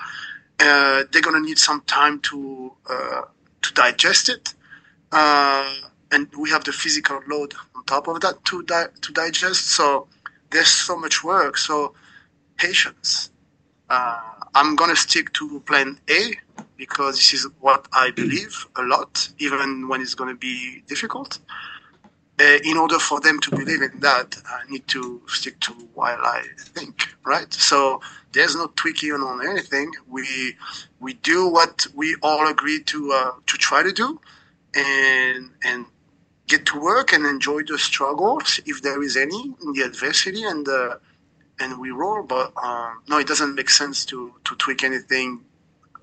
Uh, 0.61 1.05
they're 1.11 1.23
going 1.23 1.41
to 1.41 1.47
need 1.47 1.59
some 1.59 1.83
time 1.83 2.21
to 2.21 2.73
uh, 2.88 3.23
to 3.62 3.75
digest 3.75 4.29
it, 4.29 4.55
uh, 5.12 5.75
and 6.11 6.29
we 6.37 6.50
have 6.50 6.64
the 6.64 6.73
physical 6.73 7.21
load 7.29 7.55
on 7.75 7.85
top 7.85 8.09
of 8.09 8.21
that 8.21 8.45
to 8.47 8.62
di- 8.62 8.93
to 9.00 9.12
digest. 9.12 9.67
So 9.67 10.09
there's 10.50 10.69
so 10.69 10.97
much 10.97 11.25
work. 11.25 11.57
So 11.59 11.95
patience. 12.57 13.31
Uh, 13.89 14.21
I'm 14.55 14.77
gonna 14.77 14.97
stick 14.97 15.33
to 15.35 15.61
plan 15.61 15.99
A 16.11 16.35
because 16.77 17.17
this 17.17 17.35
is 17.35 17.47
what 17.61 17.87
I 17.93 18.11
believe 18.11 18.67
a 18.77 18.83
lot, 18.83 19.29
even 19.39 19.89
when 19.89 20.01
it's 20.01 20.15
gonna 20.15 20.35
be 20.35 20.83
difficult. 20.87 21.39
Uh, 22.41 22.59
in 22.65 22.77
order 22.77 22.99
for 22.99 23.21
them 23.21 23.39
to 23.41 23.51
believe 23.51 23.83
in 23.83 24.01
that, 24.01 24.35
I 24.47 24.69
need 24.71 24.89
to 24.89 25.21
stick 25.29 25.61
to 25.61 25.73
what 25.95 26.19
I 26.19 26.43
think, 26.59 27.15
right? 27.25 27.53
So 27.53 28.01
there's 28.33 28.57
no 28.57 28.67
tweaking 28.75 29.13
on 29.13 29.47
anything. 29.47 29.93
We 30.09 30.57
we 30.99 31.15
do 31.15 31.47
what 31.49 31.87
we 31.95 32.17
all 32.23 32.49
agree 32.49 32.83
to 32.85 33.13
uh, 33.13 33.33
to 33.47 33.59
try 33.59 33.83
to 33.83 33.93
do, 33.93 34.19
and 34.75 35.51
and 35.63 35.87
get 36.49 36.67
to 36.67 36.81
work 36.81 37.13
and 37.13 37.27
enjoy 37.27 37.63
the 37.63 37.79
struggles 37.79 38.61
if 38.67 38.83
there 38.83 39.03
is 39.03 39.17
any, 39.17 39.43
in 39.63 39.73
the 39.75 39.83
adversity, 39.83 40.43
and 40.43 40.67
uh, 40.69 40.97
and 41.62 41.78
we 41.78 41.90
roll. 41.90 42.23
But 42.23 42.52
um, 42.62 43.02
no, 43.09 43.19
it 43.19 43.26
doesn't 43.26 43.54
make 43.54 43.71
sense 43.71 44.04
to 44.07 44.19
to 44.45 44.57
tweak 44.57 44.85
anything 44.85 45.40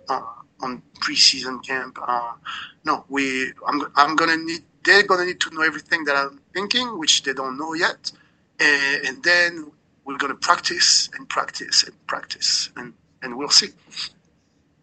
uh, 0.10 0.22
on 0.62 0.82
preseason 1.02 1.56
camp. 1.66 2.00
Uh, 2.02 2.34
no, 2.86 3.06
we 3.10 3.52
I'm 3.68 3.82
I'm 3.96 4.16
gonna 4.16 4.38
need 4.38 4.64
they're 4.84 5.04
gonna 5.04 5.26
need 5.26 5.40
to 5.42 5.50
know 5.54 5.62
everything 5.62 6.06
that 6.06 6.16
I'm 6.16 6.40
thinking, 6.54 6.88
which 6.98 7.24
they 7.24 7.34
don't 7.34 7.58
know 7.58 7.74
yet, 7.74 8.12
and, 8.60 9.08
and 9.08 9.24
then 9.24 9.72
we're 10.06 10.18
gonna 10.18 10.42
practice 10.50 11.10
and 11.16 11.28
practice 11.28 11.84
and 11.84 11.96
practice, 12.08 12.72
and 12.78 12.94
and 13.22 13.38
we'll 13.38 13.50
see. 13.62 13.72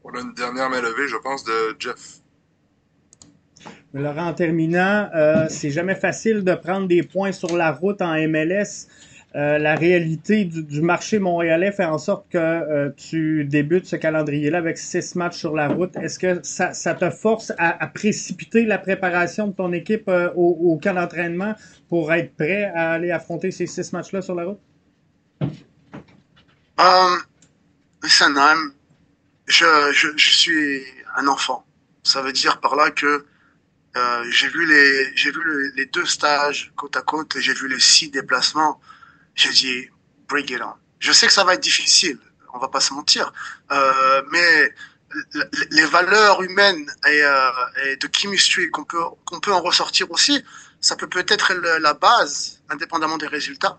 On 0.05 0.15
a 0.15 0.21
une 0.21 0.35
dernière 0.35 0.71
main 0.71 0.81
levée, 0.81 1.09
je 1.09 1.17
pense, 1.17 1.43
de 1.43 1.75
Jeff. 1.81 2.21
Laurent, 3.93 4.29
en 4.29 4.35
terminant, 4.35 5.09
euh, 5.15 5.47
c'est 5.49 5.71
jamais 5.71 5.97
facile 5.97 6.45
de 6.45 6.55
prendre 6.55 6.87
des 6.87 7.03
points 7.03 7.33
sur 7.33 7.57
la 7.57 7.73
route 7.73 8.01
en 8.03 8.15
MLS. 8.29 8.87
Euh, 9.37 9.59
la 9.59 9.75
réalité 9.75 10.47
du, 10.47 10.81
marché 10.81 11.19
montréalais 11.19 11.71
fait 11.71 11.85
en 11.85 11.99
sorte 11.99 12.27
que 12.31 12.39
euh, 12.39 12.89
tu 12.97 13.45
débutes 13.45 13.85
ce 13.85 13.97
calendrier-là 13.97 14.57
avec 14.57 14.79
six 14.79 15.15
matchs 15.15 15.37
sur 15.37 15.55
la 15.55 15.69
route. 15.69 15.95
Est-ce 15.97 16.19
que 16.19 16.41
ça, 16.43 16.95
te 16.95 17.11
force 17.11 17.53
à, 17.59 17.87
précipiter 17.89 18.65
la 18.65 18.79
préparation 18.79 19.49
de 19.49 19.53
ton 19.53 19.75
équipe 19.75 20.09
euh, 20.09 20.31
au, 20.37 20.81
camp 20.83 20.95
d'entraînement 20.95 21.55
pour 21.91 22.15
être 22.15 22.35
prêt 22.35 22.73
à 22.75 22.93
aller 22.93 23.11
affronter 23.11 23.51
ces 23.51 23.67
six 23.67 23.93
matchs-là 23.93 24.23
sur 24.23 24.35
la 24.35 24.45
route? 24.45 24.61
Um, 26.79 27.19
listen, 28.03 28.35
I'm, 28.39 28.73
je, 29.47 29.67
je, 29.93 30.35
suis 30.35 30.83
un 31.15 31.27
enfant. 31.27 31.67
Ça 32.05 32.23
veut 32.23 32.33
dire 32.33 32.59
par 32.61 32.75
là 32.75 32.91
que 32.91 33.27
j'ai 34.31 34.49
vu 34.49 34.67
les 35.77 35.87
deux 35.87 36.07
stages 36.07 36.73
côte 36.75 36.97
à 36.97 37.03
côte 37.03 37.37
et 37.37 37.43
j'ai 37.43 37.53
vu 37.53 37.69
les 37.69 37.81
six 37.81 38.11
déplacements. 38.11 38.81
J'ai 39.37 39.51
dit 39.51 39.89
bring 40.29 40.51
it 40.51 40.61
on. 40.61 40.75
Je 40.99 41.13
sais 41.13 41.27
que 41.27 41.33
ça 41.33 41.45
va 41.45 41.55
être 41.55 41.63
difficile, 41.63 42.19
on 42.53 42.59
va 42.59 42.69
pas 42.69 42.81
se 42.81 42.93
mentir, 42.95 43.33
euh, 43.71 44.23
mais 44.33 44.75
les 45.71 45.85
valeurs 45.85 46.43
humaines 46.43 46.91
et, 47.07 47.23
euh, 47.23 47.51
et 47.85 47.97
de 47.97 48.09
chemistry 48.13 48.71
qu'on 48.71 48.85
peut 48.85 49.03
qu'on 49.25 49.41
peut 49.41 49.53
en 49.53 49.61
ressortir 49.61 50.11
aussi, 50.11 50.43
ça 50.81 50.97
peut 50.97 51.07
peut-être 51.07 51.53
être 51.53 51.55
la 51.55 51.95
base, 51.95 52.63
indépendamment 52.69 53.19
des 53.19 53.29
résultats. 53.29 53.79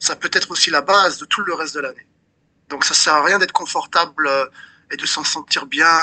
Ça 0.00 0.16
peut 0.16 0.30
être 0.32 0.50
aussi 0.50 0.70
la 0.70 0.82
base 0.82 1.18
de 1.18 1.26
tout 1.26 1.42
le 1.42 1.54
reste 1.54 1.74
de 1.74 1.80
l'année. 1.80 2.06
Donc 2.68 2.84
ça 2.84 2.94
sert 2.94 3.14
à 3.14 3.22
rien 3.22 3.38
d'être 3.38 3.52
confortable 3.52 4.28
et 4.90 4.96
de 4.96 5.06
s'en 5.06 5.24
sentir 5.24 5.66
bien 5.66 5.98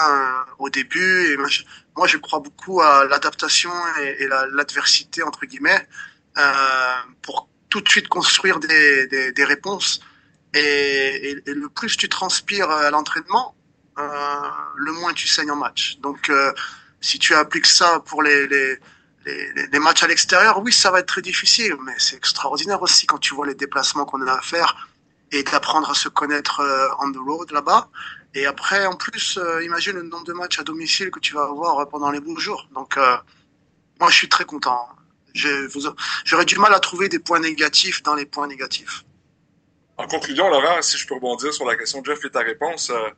au 0.58 0.70
début. 0.70 1.31
Et 1.31 1.38
moi, 1.38 1.48
je, 1.50 1.63
moi, 1.98 2.08
je 2.08 2.17
crois 2.17 2.39
beaucoup 2.39 2.81
à 2.81 3.05
l'adaptation 3.05 3.72
et, 4.00 4.24
et 4.24 4.27
l'adversité 4.27 5.22
entre 5.24 5.46
guillemets 5.46 5.88
euh, 6.38 6.93
pour 7.22 7.50
tout 7.72 7.82
de 7.82 7.90
suite 7.90 8.08
construire 8.08 8.60
des, 8.60 9.08
des, 9.08 9.32
des 9.32 9.46
réponses. 9.46 10.01
Et, 10.54 11.42
et, 11.48 11.54
le 11.54 11.70
plus 11.70 11.98
tu 11.98 12.08
transpires 12.10 12.70
à 12.70 12.92
l'entraînement, 12.92 13.56
euh, 13.98 14.04
le 14.75 14.92
moins 14.92 15.13
tu 15.13 15.28
saignes 15.28 15.51
en 15.51 15.56
match. 15.56 15.98
Donc, 16.00 16.30
euh, 16.30 16.51
si 17.00 17.18
tu 17.18 17.34
appliques 17.34 17.66
ça 17.66 18.01
pour 18.01 18.22
les, 18.22 18.48
les, 18.48 18.78
les, 19.25 19.68
les 19.72 19.80
matchs 19.80 20.04
à 20.04 20.08
l'extérieur, 20.08 20.62
oui, 20.62 20.74
ça 20.74 20.92
va 20.92 21.00
être 21.00 21.08
très 21.08 21.22
difficile, 21.22 21.75
mais 21.86 21.96
c'est 21.98 22.18
extraordinaire 22.18 22.82
aussi 22.82 23.08
quand 23.08 23.18
tu 23.18 23.34
vois 23.34 23.48
les 23.48 23.56
déplacements 23.56 24.06
qu'on 24.06 24.22
a 24.28 24.34
à 24.34 24.42
faire 24.42 24.90
et 25.32 25.44
d'apprendre 25.44 25.90
à 25.90 25.94
se 25.94 26.10
connaître 26.10 26.60
euh, 26.60 26.88
on 27.00 27.12
the 27.12 27.18
road 27.18 27.51
là-bas. 27.51 27.90
Et 28.34 28.46
après, 28.46 28.86
en 28.86 28.96
plus, 28.96 29.38
euh, 29.38 29.63
imagine 29.63 29.94
le 29.94 30.04
nombre 30.04 30.25
de 30.25 30.34
matchs 30.34 30.60
à 30.60 30.63
domicile 30.63 31.12
que 31.12 31.20
tu 31.20 31.34
vas 31.34 31.44
avoir 31.44 31.88
pendant 31.90 32.12
les 32.12 32.20
beaux 32.20 32.38
jours. 32.38 32.68
Donc, 32.74 32.98
euh, 32.98 33.18
moi, 34.00 34.10
je 34.10 34.16
suis 34.16 34.30
très 34.30 34.46
content. 34.46 34.90
J'aurais 35.34 36.46
du 36.46 36.58
mal 36.58 36.74
à 36.74 36.80
trouver 36.80 37.10
des 37.10 37.20
points 37.20 37.40
négatifs 37.40 38.04
dans 38.04 38.16
les 38.16 38.26
points 38.26 38.48
négatifs. 38.48 39.04
En 39.98 40.08
conclusion, 40.08 40.50
Laurent, 40.50 40.82
si 40.82 40.98
je 40.98 41.06
peux 41.08 41.16
rebondir 41.16 41.54
sur 41.54 41.66
la 41.66 41.76
question 41.76 42.02
de 42.02 42.06
Jeff 42.06 42.26
et 42.26 42.30
ta 42.30 42.40
réponse, 42.40 42.90
euh, 42.90 43.10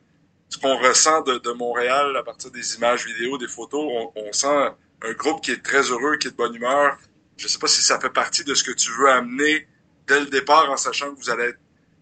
ce 0.48 0.58
qu'on 0.58 0.76
ressent 0.78 1.22
de, 1.22 1.52
Montréal 1.52 2.16
à 2.16 2.22
partir 2.22 2.50
des 2.50 2.76
images 2.76 3.06
vidéo, 3.06 3.38
des 3.38 3.48
photos, 3.48 4.10
on, 4.14 4.32
sent 4.32 4.70
un 5.02 5.12
groupe 5.14 5.42
qui 5.42 5.52
est 5.52 5.62
très 5.62 5.82
heureux, 5.82 6.16
qui 6.16 6.28
est 6.28 6.30
de 6.30 6.36
bonne 6.36 6.54
humeur. 6.54 6.98
Je 7.36 7.44
ne 7.44 7.48
sais 7.48 7.58
pas 7.58 7.68
si 7.68 7.82
ça 7.82 7.98
fait 7.98 8.10
partie 8.10 8.44
de 8.44 8.54
ce 8.54 8.62
que 8.62 8.72
tu 8.72 8.90
veux 8.92 9.08
amener 9.08 9.66
dès 10.06 10.20
le 10.20 10.26
départ 10.26 10.70
en 10.70 10.76
sachant 10.76 11.14
que 11.14 11.18
vous 11.18 11.30
allez 11.30 11.44
être 11.44 11.58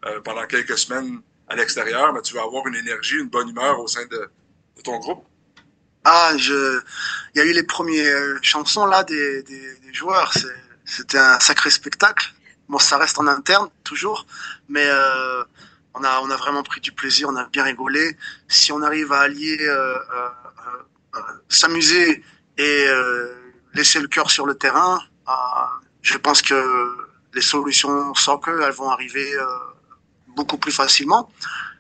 euh, 0.06 0.20
pendant 0.20 0.46
quelques 0.46 0.76
semaines 0.76 1.20
à 1.48 1.56
l'extérieur, 1.56 2.12
mais 2.12 2.22
tu 2.22 2.34
vas 2.34 2.42
avoir 2.42 2.66
une 2.66 2.74
énergie, 2.74 3.16
une 3.16 3.28
bonne 3.28 3.48
humeur 3.48 3.78
au 3.78 3.86
sein 3.86 4.04
de 4.06 4.30
ton 4.82 4.98
groupe. 4.98 5.24
Ah, 6.04 6.32
je, 6.36 6.80
il 7.34 7.38
y 7.38 7.40
a 7.40 7.44
eu 7.44 7.52
les 7.52 7.62
premières 7.62 8.38
chansons 8.42 8.86
là 8.86 9.04
des, 9.04 9.42
des, 9.42 9.74
des 9.76 9.94
joueurs. 9.94 10.32
C'était 10.84 11.18
un 11.18 11.38
sacré 11.40 11.70
spectacle. 11.70 12.32
Bon, 12.68 12.78
ça 12.78 12.98
reste 12.98 13.18
en 13.18 13.26
interne 13.26 13.68
toujours, 13.84 14.26
mais 14.68 14.86
euh, 14.86 15.44
on 15.94 16.02
a 16.04 16.20
on 16.20 16.30
a 16.30 16.36
vraiment 16.36 16.62
pris 16.62 16.80
du 16.80 16.92
plaisir, 16.92 17.28
on 17.28 17.36
a 17.36 17.46
bien 17.46 17.64
rigolé. 17.64 18.16
Si 18.48 18.72
on 18.72 18.82
arrive 18.82 19.12
à 19.12 19.20
allier 19.20 19.58
euh, 19.60 19.98
euh, 21.14 21.20
s'amuser 21.48 22.24
et 22.58 22.86
laisser 23.74 24.00
le 24.00 24.08
cœur 24.08 24.30
sur 24.30 24.46
le 24.46 24.54
terrain, 24.54 25.00
je 26.02 26.16
pense 26.18 26.42
que 26.42 26.96
les 27.34 27.40
solutions 27.40 28.14
soccer 28.14 28.60
elles 28.62 28.72
vont 28.72 28.90
arriver 28.90 29.36
beaucoup 30.28 30.58
plus 30.58 30.72
facilement. 30.72 31.30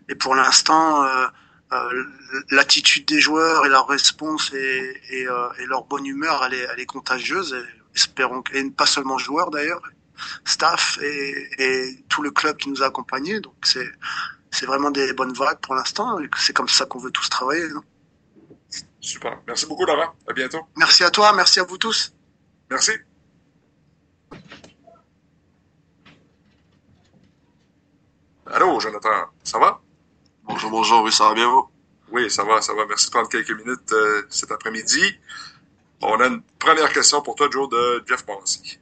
Et 0.08 0.14
pour 0.14 0.34
l'instant, 0.34 1.04
euh, 1.04 1.08
euh, 1.08 1.28
l'attitude 2.50 3.06
des 3.06 3.20
joueurs 3.20 3.66
et 3.66 3.68
leur 3.68 3.88
réponse 3.88 4.52
et, 4.52 5.00
et, 5.10 5.28
euh, 5.28 5.48
et, 5.58 5.66
leur 5.66 5.84
bonne 5.84 6.06
humeur, 6.06 6.44
elle 6.44 6.54
est, 6.54 6.66
elle 6.72 6.80
est 6.80 6.86
contagieuse. 6.86 7.54
Et 7.54 7.96
espérons 7.96 8.42
et 8.54 8.70
pas 8.70 8.86
seulement 8.86 9.18
joueurs 9.18 9.50
d'ailleurs, 9.50 9.82
staff 10.44 10.98
et, 11.02 11.48
et, 11.58 12.04
tout 12.08 12.22
le 12.22 12.30
club 12.30 12.56
qui 12.56 12.68
nous 12.70 12.82
a 12.82 12.86
accompagnés. 12.86 13.40
Donc 13.40 13.54
c'est 13.64 13.90
c'est 14.50 14.66
vraiment 14.66 14.90
des 14.90 15.12
bonnes 15.14 15.32
vagues 15.32 15.60
pour 15.60 15.74
l'instant. 15.74 16.20
et 16.20 16.28
C'est 16.38 16.54
comme 16.54 16.68
ça 16.68 16.84
qu'on 16.86 16.98
veut 16.98 17.10
tous 17.10 17.28
travailler. 17.28 17.68
Non 17.68 17.82
Super. 19.00 19.40
Merci 19.46 19.66
beaucoup, 19.66 19.84
Laurent. 19.84 20.14
À 20.28 20.32
bientôt. 20.32 20.60
Merci 20.76 21.04
à 21.04 21.10
toi. 21.10 21.32
Merci 21.32 21.60
à 21.60 21.64
vous 21.64 21.78
tous. 21.78 22.14
Merci. 22.70 22.92
Allô, 28.46 28.78
Jonathan, 28.80 29.30
ça 29.42 29.58
va? 29.58 29.81
Bonjour, 30.52 30.70
bonjour, 30.70 31.02
oui, 31.02 31.10
ça 31.10 31.28
va 31.28 31.34
bien 31.34 31.48
vous? 31.48 31.66
Oui, 32.12 32.30
ça 32.30 32.44
va, 32.44 32.60
ça 32.60 32.74
va. 32.74 32.84
Merci 32.86 33.06
de 33.06 33.10
prendre 33.12 33.28
quelques 33.30 33.52
minutes 33.52 33.90
euh, 33.90 34.20
cet 34.28 34.52
après-midi. 34.52 35.00
On 36.02 36.20
a 36.20 36.26
une 36.26 36.42
première 36.58 36.92
question 36.92 37.22
pour 37.22 37.36
toi, 37.36 37.48
Joe, 37.50 37.70
de 37.70 38.04
Jeff 38.06 38.26
Bonsi. 38.26 38.78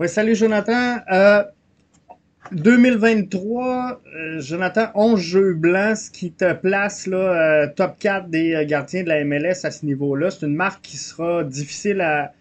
Oui, 0.00 0.08
salut 0.08 0.34
Jonathan. 0.34 0.98
Euh, 1.12 1.44
2023, 2.50 4.00
euh, 4.16 4.40
Jonathan, 4.40 4.90
11 4.96 5.20
jeux 5.20 5.54
blancs, 5.54 5.96
ce 5.96 6.10
qui 6.10 6.32
te 6.32 6.52
place 6.52 7.06
là, 7.06 7.16
euh, 7.62 7.68
top 7.68 7.96
4 8.00 8.28
des 8.28 8.66
gardiens 8.66 9.04
de 9.04 9.08
la 9.08 9.24
MLS 9.24 9.64
à 9.64 9.70
ce 9.70 9.86
niveau-là. 9.86 10.32
C'est 10.32 10.46
une 10.46 10.56
marque 10.56 10.82
qui 10.82 10.96
sera 10.96 11.44
difficile 11.44 12.00
à, 12.00 12.32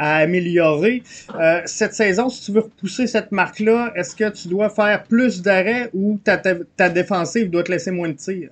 à 0.00 0.16
améliorer. 0.16 1.02
Euh, 1.34 1.60
cette 1.66 1.94
saison, 1.94 2.30
si 2.30 2.46
tu 2.46 2.52
veux 2.52 2.62
repousser 2.62 3.06
cette 3.06 3.32
marque-là, 3.32 3.92
est-ce 3.94 4.16
que 4.16 4.30
tu 4.30 4.48
dois 4.48 4.70
faire 4.70 5.04
plus 5.04 5.42
d'arrêts 5.42 5.90
ou 5.92 6.18
ta, 6.24 6.38
ta, 6.38 6.54
ta, 6.76 6.88
défensive 6.88 7.50
doit 7.50 7.62
te 7.62 7.70
laisser 7.70 7.90
moins 7.90 8.08
de 8.08 8.14
tirs? 8.14 8.50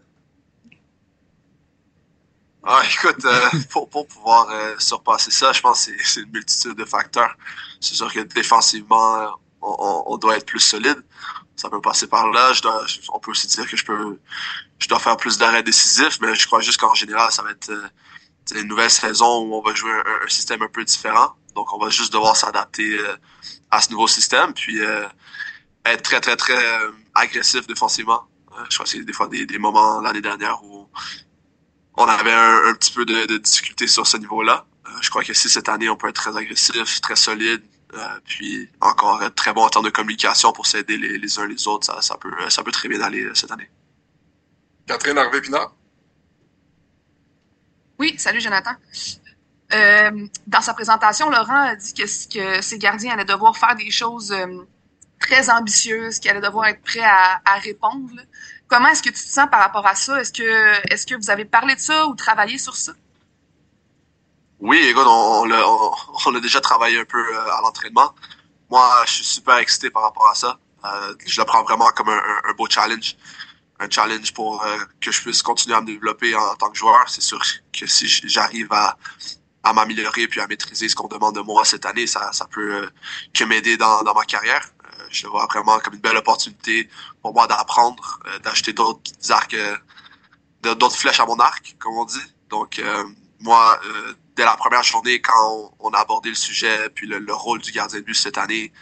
Ah, 2.62 2.82
écoute, 2.92 3.24
euh, 3.24 3.58
pour, 3.70 3.88
pour, 3.88 4.06
pouvoir 4.06 4.50
euh, 4.50 4.74
surpasser 4.78 5.30
ça, 5.30 5.52
je 5.52 5.62
pense 5.62 5.86
que 5.86 5.92
c'est 6.04 6.20
une 6.20 6.32
multitude 6.32 6.74
de 6.74 6.84
facteurs. 6.84 7.34
C'est 7.80 7.94
sûr 7.94 8.12
que 8.12 8.20
défensivement, 8.20 9.28
on, 9.62 10.02
on, 10.06 10.18
doit 10.18 10.36
être 10.36 10.44
plus 10.44 10.60
solide. 10.60 10.98
ça 11.56 11.70
peut 11.70 11.80
passer 11.80 12.08
par 12.08 12.30
là. 12.30 12.52
Je 12.52 12.60
dois, 12.60 12.84
on 13.14 13.20
peut 13.20 13.30
aussi 13.30 13.46
dire 13.46 13.66
que 13.66 13.76
je 13.76 13.86
peux, 13.86 14.18
je 14.78 14.86
dois 14.86 14.98
faire 14.98 15.16
plus 15.16 15.38
d'arrêts 15.38 15.62
décisifs, 15.62 16.18
mais 16.20 16.34
je 16.34 16.46
crois 16.46 16.60
juste 16.60 16.78
qu'en 16.78 16.92
général, 16.92 17.32
ça 17.32 17.42
va 17.42 17.52
être 17.52 17.70
euh, 17.70 17.88
une 18.54 18.68
nouvelle 18.68 18.90
saison 18.90 19.44
où 19.44 19.54
on 19.54 19.62
va 19.62 19.74
jouer 19.74 19.92
un, 19.92 20.28
système 20.28 20.62
un 20.62 20.68
peu 20.68 20.84
différent. 20.84 21.32
Donc, 21.54 21.72
on 21.72 21.78
va 21.78 21.90
juste 21.90 22.12
devoir 22.12 22.36
s'adapter 22.36 22.98
euh, 22.98 23.16
à 23.70 23.80
ce 23.80 23.90
nouveau 23.90 24.06
système, 24.06 24.52
puis 24.54 24.80
euh, 24.80 25.06
être 25.84 26.02
très, 26.02 26.20
très, 26.20 26.36
très 26.36 26.62
agressif 27.14 27.66
défensivement. 27.66 28.24
je 28.68 28.74
crois 28.76 28.84
que 28.84 28.90
c'est 28.90 29.04
des 29.04 29.12
fois 29.12 29.28
des, 29.28 29.46
des 29.46 29.58
moments 29.58 30.00
l'année 30.00 30.20
dernière 30.20 30.62
où 30.62 30.88
on 31.94 32.04
avait 32.04 32.32
un, 32.32 32.74
petit 32.74 32.92
peu 32.92 33.04
de, 33.04 33.26
de 33.26 33.38
difficulté 33.38 33.86
sur 33.86 34.06
ce 34.06 34.16
niveau-là. 34.16 34.66
je 35.00 35.10
crois 35.10 35.24
que 35.24 35.32
si 35.34 35.48
cette 35.48 35.68
année, 35.68 35.88
on 35.88 35.96
peut 35.96 36.08
être 36.08 36.14
très 36.14 36.36
agressif, 36.36 37.00
très 37.00 37.16
solide, 37.16 37.62
euh, 37.94 38.20
puis 38.24 38.68
encore 38.82 39.22
très 39.34 39.54
bon 39.54 39.62
en 39.62 39.70
termes 39.70 39.86
de 39.86 39.90
communication 39.90 40.52
pour 40.52 40.66
s'aider 40.66 40.98
les, 40.98 41.16
les, 41.16 41.38
uns 41.38 41.46
les 41.46 41.66
autres. 41.66 41.86
Ça, 41.86 42.02
ça, 42.02 42.18
peut, 42.18 42.30
ça 42.50 42.62
peut 42.62 42.70
très 42.70 42.88
bien 42.88 43.00
aller 43.00 43.24
euh, 43.24 43.34
cette 43.34 43.50
année. 43.50 43.70
Catherine 44.86 45.16
Harvey-Pinard? 45.16 45.74
Oui, 47.98 48.14
salut 48.18 48.40
Jonathan. 48.40 48.72
Euh, 49.74 50.26
dans 50.46 50.60
sa 50.60 50.72
présentation, 50.72 51.28
Laurent 51.30 51.68
a 51.68 51.76
dit 51.76 51.92
que, 51.92 52.02
que 52.02 52.62
ses 52.62 52.78
gardiens 52.78 53.14
allaient 53.14 53.24
devoir 53.24 53.56
faire 53.56 53.76
des 53.76 53.90
choses 53.90 54.32
euh, 54.32 54.66
très 55.20 55.50
ambitieuses, 55.50 56.18
qu'ils 56.18 56.30
allaient 56.30 56.40
devoir 56.40 56.66
être 56.66 56.82
prêts 56.82 57.04
à, 57.04 57.40
à 57.44 57.58
répondre. 57.58 58.10
Comment 58.66 58.88
est-ce 58.88 59.02
que 59.02 59.10
tu 59.10 59.24
te 59.24 59.30
sens 59.30 59.48
par 59.50 59.60
rapport 59.60 59.86
à 59.86 59.94
ça? 59.94 60.20
Est-ce 60.20 60.32
que, 60.32 60.92
est-ce 60.92 61.06
que 61.06 61.14
vous 61.14 61.30
avez 61.30 61.44
parlé 61.44 61.74
de 61.74 61.80
ça 61.80 62.06
ou 62.06 62.14
travaillé 62.14 62.58
sur 62.58 62.76
ça? 62.76 62.92
Oui, 64.60 64.78
écoute, 64.78 65.06
on, 65.06 65.44
on, 65.50 65.92
on, 66.26 66.34
a 66.34 66.40
déjà 66.40 66.60
travaillé 66.60 66.98
un 66.98 67.04
peu 67.04 67.18
euh, 67.18 67.52
à 67.52 67.60
l'entraînement. 67.62 68.14
Moi, 68.70 68.86
je 69.06 69.12
suis 69.12 69.24
super 69.24 69.56
excité 69.58 69.88
par 69.90 70.02
rapport 70.02 70.28
à 70.28 70.34
ça. 70.34 70.58
Euh, 70.84 71.14
je 71.24 71.40
le 71.40 71.46
prends 71.46 71.62
vraiment 71.62 71.88
comme 71.94 72.08
un, 72.08 72.20
un, 72.44 72.52
beau 72.54 72.66
challenge. 72.68 73.16
Un 73.78 73.88
challenge 73.88 74.34
pour 74.34 74.64
euh, 74.64 74.78
que 75.00 75.12
je 75.12 75.22
puisse 75.22 75.42
continuer 75.42 75.76
à 75.76 75.80
me 75.80 75.86
développer 75.86 76.34
en, 76.34 76.56
tant 76.56 76.70
que 76.70 76.76
joueur. 76.76 77.08
C'est 77.08 77.20
sûr 77.20 77.40
que 77.72 77.86
si 77.86 78.08
j'arrive 78.28 78.72
à, 78.72 78.96
à 79.68 79.72
m'améliorer 79.72 80.28
puis 80.28 80.40
à 80.40 80.46
maîtriser 80.46 80.88
ce 80.88 80.94
qu'on 80.94 81.08
demande 81.08 81.34
de 81.34 81.40
moi 81.40 81.64
cette 81.64 81.86
année, 81.86 82.06
ça, 82.06 82.32
ça 82.32 82.46
peut 82.46 82.88
que 83.34 83.44
m'aider 83.44 83.76
dans, 83.76 84.02
dans 84.02 84.14
ma 84.14 84.24
carrière. 84.24 84.68
je 85.10 85.24
le 85.24 85.30
vois 85.30 85.46
vraiment 85.46 85.78
comme 85.78 85.94
une 85.94 86.00
belle 86.00 86.16
opportunité 86.16 86.88
pour 87.22 87.32
moi 87.34 87.46
d'apprendre, 87.46 88.20
d'acheter 88.42 88.72
d'autres 88.72 89.00
arcs, 89.30 89.56
d'autres 90.62 90.96
flèches 90.96 91.20
à 91.20 91.26
mon 91.26 91.38
arc, 91.38 91.76
comme 91.78 91.94
on 91.94 92.04
dit. 92.04 92.34
Donc, 92.50 92.82
moi, 93.40 93.80
dès 94.38 94.44
la 94.44 94.56
première 94.56 94.84
journée, 94.84 95.20
quand 95.20 95.74
on, 95.80 95.90
a 95.90 95.98
abordé 95.98 96.28
le 96.28 96.36
sujet, 96.36 96.88
puis 96.94 97.06
le, 97.08 97.34
rôle 97.34 97.60
du 97.60 97.72
gardien 97.72 97.98
de 97.98 98.04
but 98.04 98.14
cette 98.14 98.38
année, 98.38 98.72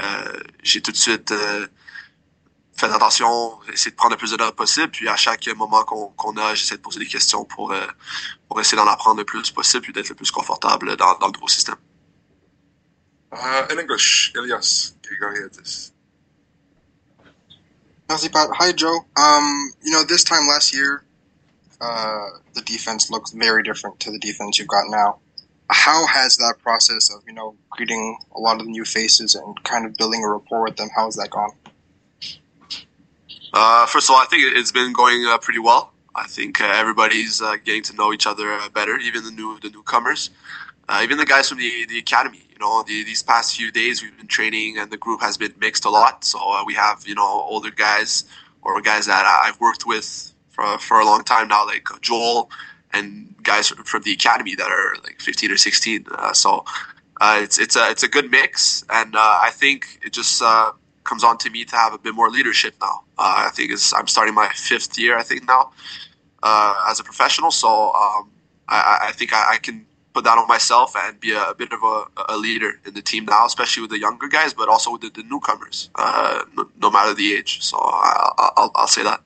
euh, 0.00 0.40
j'ai 0.62 0.80
tout 0.80 0.92
de 0.92 0.96
suite 0.96 1.32
euh, 2.74 2.78
fait 2.78 2.86
attention, 2.86 3.58
essayé 3.72 3.90
de 3.90 3.96
prendre 3.96 4.12
le 4.12 4.18
plus 4.18 4.30
de 4.32 4.36
notes 4.36 4.56
possible, 4.56 4.90
puis 4.90 5.08
à 5.08 5.16
chaque 5.16 5.46
moment 5.56 5.84
qu'on 5.84 6.36
a, 6.36 6.54
j'essaie 6.54 6.76
de 6.76 6.80
poser 6.80 6.98
des 6.98 7.06
questions 7.06 7.44
pour, 7.44 7.72
euh, 7.72 7.86
pour 8.48 8.60
essayer 8.60 8.76
d'en 8.76 8.86
apprendre 8.86 9.18
le 9.18 9.24
plus 9.24 9.50
possible, 9.50 9.82
puis 9.82 9.92
d'être 9.92 10.08
le 10.08 10.14
plus 10.14 10.30
confortable 10.30 10.96
dans, 10.96 11.18
dans 11.18 11.26
le 11.26 11.32
nouveau 11.32 11.48
système. 11.48 11.76
Uh, 13.32 13.66
in 13.70 13.78
English, 13.78 14.32
Elias 14.36 14.92
Grigoriadis. 15.02 15.92
Merci, 18.08 18.28
Pat. 18.28 18.50
Hi, 18.52 18.72
Joe. 18.72 19.06
Um, 19.16 19.72
you 19.82 19.90
know, 19.90 20.04
this 20.04 20.22
time 20.22 20.46
last 20.46 20.74
year, 20.74 21.02
uh, 21.80 22.26
the 22.52 22.60
defense 22.60 23.10
looks 23.10 23.30
very 23.30 23.62
different 23.62 23.98
to 24.00 24.10
the 24.10 24.18
defense 24.18 24.58
you've 24.58 24.68
got 24.68 24.84
now. 24.88 25.18
How 25.70 26.06
has 26.06 26.36
that 26.36 26.56
process 26.62 27.08
of 27.10 27.22
you 27.26 27.32
know 27.32 27.54
greeting 27.70 28.18
a 28.36 28.38
lot 28.38 28.60
of 28.60 28.66
the 28.66 28.70
new 28.70 28.84
faces 28.84 29.34
and 29.34 29.64
kind 29.64 29.86
of 29.86 29.96
building 29.96 30.22
a 30.22 30.28
rapport 30.28 30.62
with 30.62 30.76
them? 30.76 30.90
How 30.94 31.06
has 31.06 31.16
that 31.16 31.30
gone? 31.30 31.52
Uh, 33.52 33.86
first 33.86 34.08
of 34.08 34.14
all, 34.14 34.22
I 34.22 34.26
think 34.26 34.56
it's 34.56 34.72
been 34.72 34.92
going 34.92 35.26
uh, 35.26 35.38
pretty 35.38 35.58
well. 35.58 35.92
I 36.14 36.26
think 36.26 36.60
uh, 36.60 36.64
everybody's 36.64 37.40
uh, 37.40 37.56
getting 37.64 37.82
to 37.84 37.94
know 37.94 38.12
each 38.12 38.26
other 38.26 38.52
uh, 38.52 38.68
better, 38.68 38.96
even 38.96 39.24
the 39.24 39.30
new 39.30 39.58
the 39.60 39.70
newcomers, 39.70 40.30
uh, 40.88 41.00
even 41.02 41.18
the 41.18 41.26
guys 41.26 41.48
from 41.48 41.58
the 41.58 41.86
the 41.86 41.98
academy. 41.98 42.42
You 42.50 42.58
know, 42.60 42.82
the, 42.82 43.04
these 43.04 43.22
past 43.22 43.56
few 43.56 43.70
days 43.70 44.02
we've 44.02 44.16
been 44.16 44.26
training, 44.26 44.78
and 44.78 44.90
the 44.90 44.96
group 44.96 45.20
has 45.20 45.36
been 45.36 45.54
mixed 45.58 45.84
a 45.84 45.90
lot. 45.90 46.24
So 46.24 46.38
we 46.66 46.74
have 46.74 47.06
you 47.06 47.14
know 47.14 47.26
older 47.26 47.70
guys 47.70 48.24
or 48.62 48.80
guys 48.80 49.06
that 49.06 49.24
I've 49.44 49.60
worked 49.60 49.86
with 49.86 50.32
for, 50.50 50.78
for 50.78 51.00
a 51.00 51.04
long 51.04 51.24
time 51.24 51.48
now, 51.48 51.66
like 51.66 51.88
Joel 52.00 52.50
and 52.92 53.34
guys 53.42 53.68
from 53.70 54.02
the 54.02 54.12
academy 54.12 54.54
that 54.54 54.70
are 54.70 54.94
like 55.02 55.20
15 55.20 55.50
or 55.50 55.56
16. 55.56 56.06
Uh, 56.10 56.32
so 56.32 56.64
it's 57.22 57.58
it's 57.58 57.76
a 57.76 57.90
it's 57.90 58.02
a 58.02 58.08
good 58.08 58.30
mix, 58.30 58.84
and 58.90 59.14
I 59.16 59.50
think 59.52 59.98
it 60.04 60.12
just 60.12 60.42
uh, 60.42 60.72
comes 61.04 61.24
on 61.24 61.38
to 61.38 61.50
me 61.50 61.64
to 61.64 61.76
have 61.76 61.92
a 61.92 61.98
bit 61.98 62.14
more 62.14 62.30
leadership 62.30 62.74
now. 62.80 63.02
Uh, 63.18 63.46
I 63.46 63.50
think 63.50 63.72
it's, 63.72 63.92
I'm 63.92 64.06
starting 64.06 64.34
my 64.34 64.48
fifth 64.54 64.98
year, 64.98 65.16
I 65.18 65.22
think 65.22 65.46
now, 65.46 65.72
uh, 66.42 66.74
as 66.88 67.00
a 67.00 67.04
professional. 67.04 67.50
So 67.50 67.92
um, 67.94 68.30
I, 68.68 69.08
I, 69.08 69.12
think 69.12 69.32
I, 69.32 69.54
I, 69.54 69.58
can 69.58 69.86
put 70.12 70.24
that 70.24 70.38
on 70.38 70.46
myself 70.48 70.94
and 70.96 71.18
be 71.18 71.32
a, 71.32 71.50
a 71.50 71.54
bit 71.54 71.72
of 71.72 71.82
a, 71.82 72.04
a, 72.28 72.36
leader 72.36 72.80
in 72.86 72.94
the 72.94 73.02
team 73.02 73.24
now, 73.24 73.46
especially 73.46 73.82
with 73.82 73.90
the 73.90 73.98
younger 73.98 74.28
guys, 74.28 74.54
but 74.54 74.68
also 74.68 74.92
with 74.92 75.02
the, 75.02 75.10
the 75.10 75.22
newcomers, 75.24 75.90
no, 75.98 76.68
no, 76.80 76.90
matter 76.90 77.14
the 77.14 77.34
age. 77.34 77.62
So 77.62 77.78
I, 77.78 78.50
will 78.56 78.70
I'll 78.74 78.86
say 78.86 79.02
that. 79.02 79.22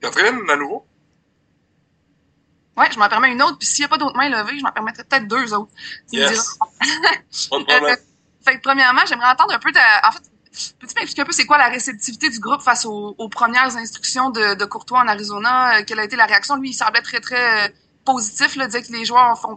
Catherine, 0.00 0.48
à 0.48 0.56
nouveau? 0.56 0.86
Ouais, 2.76 2.90
je 2.90 2.98
m'en 2.98 3.08
permets 3.08 3.32
une 3.32 3.42
autre, 3.42 3.58
puis 3.58 3.66
s'il 3.66 3.82
n'y 3.82 3.86
a 3.86 3.88
pas 3.88 3.98
d'autres 3.98 4.16
mains 4.16 4.30
levées, 4.30 4.58
je 4.58 4.62
m'en 4.62 4.72
permettrai 4.72 5.04
peut-être 5.04 5.28
deux 5.28 5.52
autres. 5.52 5.70
Yes. 6.12 6.56
pas 6.58 7.58
de 7.58 7.64
problème. 7.64 7.84
Euh, 7.90 7.96
fait 8.42 8.56
que 8.56 8.62
premièrement, 8.62 9.02
j'aimerais 9.06 9.28
entendre 9.28 9.52
un 9.52 9.58
peu 9.58 9.70
ta... 9.70 9.80
En 10.08 10.12
fait, 10.12 10.22
peux-tu 10.52 10.94
m'expliquer 10.96 11.22
un 11.22 11.24
peu 11.24 11.32
c'est 11.32 11.46
quoi 11.46 11.58
la 11.58 11.68
réceptivité 11.68 12.28
du 12.28 12.40
groupe 12.40 12.62
face 12.62 12.84
aux, 12.84 13.28
premières 13.28 13.76
instructions 13.76 14.30
de, 14.30 14.64
Courtois 14.64 15.00
en 15.00 15.08
Arizona? 15.08 15.78
Euh, 15.78 15.84
quelle 15.86 16.00
a 16.00 16.04
été 16.04 16.16
la 16.16 16.26
réaction? 16.26 16.56
Lui, 16.56 16.70
il 16.70 16.74
semblait 16.74 17.02
très, 17.02 17.20
très 17.20 17.68
euh, 17.68 17.72
positif, 18.04 18.56
là, 18.56 18.66
disait 18.66 18.82
que 18.82 18.92
les 18.92 19.04
joueurs 19.04 19.38
font, 19.40 19.56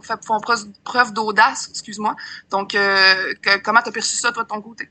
preuve, 0.84 1.12
d'audace, 1.12 1.68
excuse-moi. 1.70 2.14
Donc, 2.50 2.74
euh, 2.74 3.34
que, 3.42 3.58
comment 3.58 3.80
t'as 3.82 3.92
perçu 3.92 4.16
ça, 4.16 4.32
toi, 4.32 4.44
de 4.44 4.48
ton 4.48 4.60
côté? 4.60 4.88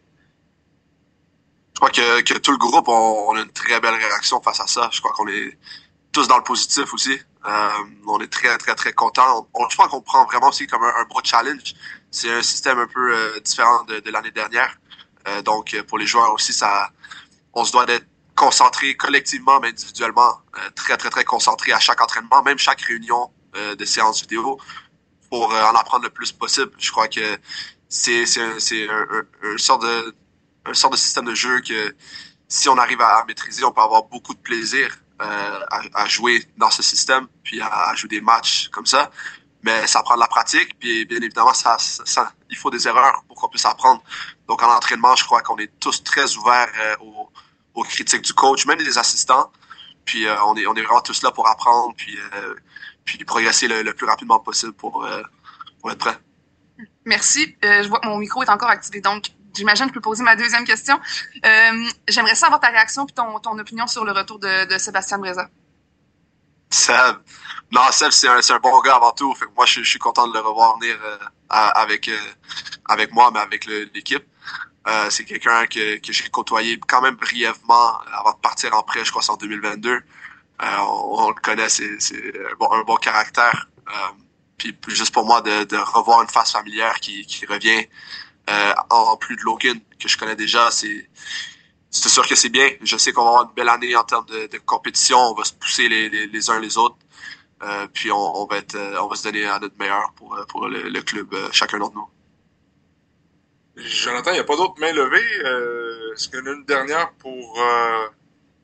je 1.73 1.79
crois 1.79 1.89
que, 1.89 2.37
tout 2.37 2.51
le 2.51 2.57
groupe, 2.57 2.87
on, 2.87 3.35
a 3.35 3.41
une 3.41 3.51
très 3.51 3.79
belle 3.79 3.95
réaction 3.95 4.41
face 4.41 4.59
à 4.59 4.67
ça. 4.67 4.89
Je 4.91 5.01
crois 5.01 5.11
qu'on 5.13 5.27
est 5.27 5.57
tous 6.11 6.27
dans 6.27 6.37
le 6.37 6.43
positif 6.43 6.93
aussi. 6.93 7.19
Euh, 7.45 7.69
on 8.07 8.19
est 8.19 8.31
très, 8.31 8.57
très, 8.57 8.75
très 8.75 8.93
contents. 8.93 9.49
On, 9.53 9.69
je 9.69 9.75
crois 9.75 9.89
qu'on 9.89 10.01
prend 10.01 10.23
vraiment 10.25 10.49
aussi 10.49 10.67
comme 10.67 10.83
un, 10.83 10.93
un 11.01 11.05
beau 11.05 11.19
challenge. 11.23 11.73
C'est 12.11 12.31
un 12.31 12.43
système 12.43 12.79
un 12.79 12.87
peu 12.87 13.13
euh, 13.13 13.39
différent 13.39 13.83
de 13.85 14.09
l'année 14.11 14.31
dernière. 14.31 14.77
Euh, 15.27 15.41
donc, 15.41 15.75
pour 15.87 15.97
les 15.97 16.05
joueurs 16.07 16.33
aussi, 16.33 16.53
ça, 16.53 16.91
on 17.53 17.63
se 17.63 17.71
doit 17.71 17.85
d'être 17.85 18.07
concentré 18.35 18.95
collectivement, 18.95 19.59
mais 19.59 19.69
individuellement, 19.69 20.41
euh, 20.57 20.69
très, 20.75 20.97
très, 20.97 21.09
très 21.09 21.23
concentré 21.23 21.71
à 21.71 21.79
chaque 21.79 22.01
entraînement, 22.01 22.41
même 22.43 22.57
chaque 22.57 22.81
réunion 22.81 23.31
euh, 23.55 23.75
de 23.75 23.85
séance 23.85 24.21
vidéo, 24.21 24.59
pour 25.29 25.53
en 25.53 25.75
apprendre 25.75 26.03
le 26.03 26.09
plus 26.09 26.31
possible. 26.31 26.71
Je 26.77 26.91
crois 26.91 27.07
que 27.07 27.39
c'est, 27.89 28.25
un, 28.39 28.57
un, 28.91 29.23
un 29.43 29.57
sort 29.57 29.79
de 29.79 30.15
un 30.65 30.73
sort 30.73 30.89
de 30.89 30.97
système 30.97 31.25
de 31.25 31.35
jeu 31.35 31.61
que 31.61 31.95
si 32.47 32.69
on 32.69 32.77
arrive 32.77 33.01
à, 33.01 33.23
maîtriser, 33.27 33.63
on 33.63 33.71
peut 33.71 33.81
avoir 33.81 34.03
beaucoup 34.03 34.33
de 34.33 34.39
plaisir 34.39 34.95
euh, 35.21 35.59
à, 35.93 36.05
jouer 36.07 36.45
dans 36.57 36.69
ce 36.69 36.83
système, 36.83 37.27
puis 37.43 37.61
à, 37.61 37.93
jouer 37.95 38.09
des 38.09 38.21
matchs 38.21 38.69
comme 38.69 38.85
ça. 38.85 39.11
Mais 39.63 39.87
ça 39.87 40.03
prend 40.03 40.15
de 40.15 40.19
la 40.19 40.27
pratique, 40.27 40.77
puis 40.79 41.05
bien 41.05 41.21
évidemment, 41.21 41.53
ça, 41.53 41.77
ça 41.79 42.31
il 42.53 42.57
faut 42.57 42.69
des 42.69 42.87
erreurs 42.87 43.23
pour 43.27 43.37
qu'on 43.37 43.49
puisse 43.49 43.65
apprendre. 43.65 44.01
Donc 44.47 44.61
en 44.63 44.71
entraînement, 44.71 45.15
je 45.15 45.23
crois 45.23 45.41
qu'on 45.41 45.57
est 45.57 45.71
tous 45.79 46.03
très 46.03 46.37
ouverts 46.37 46.69
euh, 46.79 46.95
aux, 47.01 47.29
aux, 47.73 47.83
critiques 47.83 48.21
du 48.21 48.33
coach, 48.33 48.65
même 48.65 48.77
des 48.77 48.97
assistants. 48.97 49.51
Puis 50.05 50.25
euh, 50.25 50.35
on 50.45 50.55
est 50.55 50.65
on 50.67 50.75
est 50.75 50.81
vraiment 50.81 51.01
tous 51.01 51.21
là 51.23 51.31
pour 51.31 51.47
apprendre, 51.47 51.93
puis 51.95 52.17
euh, 52.17 52.55
puis 53.05 53.17
progresser 53.25 53.67
le, 53.67 53.81
le, 53.81 53.93
plus 53.93 54.05
rapidement 54.05 54.39
possible 54.39 54.73
pour 54.73 55.05
pour 55.79 55.91
être 55.91 55.97
prêt. 55.97 56.17
Merci. 57.05 57.55
je 57.61 57.87
vois 57.87 57.99
que 57.99 58.07
mon 58.07 58.17
micro 58.17 58.43
est 58.43 58.49
encore 58.49 58.69
activé, 58.69 59.01
donc 59.01 59.31
j'imagine 59.53 59.85
que 59.85 59.91
je 59.91 59.93
peux 59.95 60.01
poser 60.01 60.23
ma 60.23 60.35
deuxième 60.35 60.65
question. 60.65 60.99
J'aimerais 62.07 62.35
savoir 62.35 62.59
ta 62.59 62.69
réaction 62.69 63.05
et 63.05 63.11
ton, 63.11 63.39
ton, 63.39 63.57
opinion 63.59 63.87
sur 63.87 64.05
le 64.05 64.11
retour 64.11 64.39
de, 64.39 64.65
de 64.65 64.77
Sébastien 64.77 65.17
Breza. 65.17 65.49
Seb. 66.69 67.17
Seb, 67.91 68.11
c'est 68.11 68.27
un, 68.27 68.37
un, 68.37 68.59
bon 68.59 68.79
gars 68.81 68.95
avant 68.95 69.11
tout. 69.11 69.33
Fait 69.35 69.45
que 69.45 69.51
moi, 69.55 69.65
je, 69.65 69.81
je, 69.81 69.89
suis 69.89 69.99
content 69.99 70.27
de 70.27 70.33
le 70.33 70.39
revoir 70.39 70.77
venir 70.79 70.97
euh, 71.03 71.17
avec, 71.49 72.07
euh, 72.07 72.17
avec 72.85 73.11
moi, 73.13 73.31
mais 73.33 73.39
avec 73.39 73.65
l'équipe. 73.65 74.25
Euh, 74.87 75.09
c'est 75.09 75.23
quelqu'un 75.23 75.65
que, 75.67 75.97
que 75.97 76.11
j'ai 76.11 76.29
côtoyé 76.29 76.79
quand 76.87 77.01
même 77.01 77.15
brièvement 77.15 77.99
avant 78.13 78.33
de 78.33 78.37
partir 78.37 78.73
en 78.75 78.83
prêt, 78.83 79.05
je 79.05 79.11
crois, 79.11 79.23
en 79.29 79.37
2022. 79.37 79.91
Euh, 79.91 80.01
on, 80.79 81.23
on, 81.23 81.29
le 81.29 81.35
connaît, 81.35 81.69
c'est 81.69 81.85
un 81.85 82.55
bon, 82.59 82.71
un 82.71 82.83
bon 82.83 82.97
caractère. 82.97 83.67
puis 84.57 84.75
juste 84.89 85.13
pour 85.13 85.25
moi 85.25 85.41
de, 85.41 85.63
de 85.63 85.77
revoir 85.77 86.21
une 86.21 86.29
face 86.29 86.51
familière 86.51 86.99
qui, 86.99 87.25
qui 87.25 87.45
revient 87.45 87.87
euh, 88.49 88.73
en 88.89 89.15
plus 89.17 89.35
de 89.37 89.41
Logan, 89.43 89.79
que 89.99 90.07
je 90.07 90.17
connais 90.17 90.35
déjà, 90.35 90.69
c'est 90.71 91.09
c'est 91.89 92.09
sûr 92.09 92.27
que 92.27 92.35
c'est 92.35 92.49
bien. 92.49 92.69
Je 92.81 92.97
sais 92.97 93.13
qu'on 93.13 93.23
va 93.23 93.29
avoir 93.29 93.43
une 93.43 93.53
belle 93.53 93.69
année 93.69 93.95
en 93.95 94.03
termes 94.03 94.25
de, 94.25 94.47
de 94.47 94.57
compétition. 94.57 95.19
On 95.19 95.35
va 95.35 95.43
se 95.43 95.53
pousser 95.53 95.87
les, 95.87 96.09
les 96.09 96.49
uns 96.49 96.59
les 96.59 96.77
autres. 96.77 96.95
Euh, 97.63 97.87
puis 97.93 98.11
on, 98.11 98.41
on, 98.41 98.45
va 98.45 98.57
être, 98.57 98.75
euh, 98.75 99.01
on 99.01 99.07
va 99.07 99.15
se 99.15 99.23
donner 99.23 99.45
à 99.45 99.59
notre 99.59 99.77
meilleur 99.77 100.11
pour, 100.15 100.35
euh, 100.35 100.43
pour 100.45 100.67
le, 100.67 100.89
le 100.89 101.01
club, 101.01 101.33
chacun 101.51 101.79
d'entre 101.79 101.95
nous. 101.95 102.09
Jonathan, 103.77 104.31
il 104.31 104.35
n'y 104.35 104.39
a 104.39 104.43
pas 104.43 104.55
d'autres 104.55 104.79
mains 104.79 104.91
levées. 104.91 105.45
Euh, 105.45 106.13
Est-ce 106.13 106.27
qu'il 106.27 106.39
y 106.39 106.41
en 106.41 106.45
a 106.45 106.51
une 106.51 106.65
dernière 106.65 107.11
pour 107.13 107.59
euh, 107.59 108.07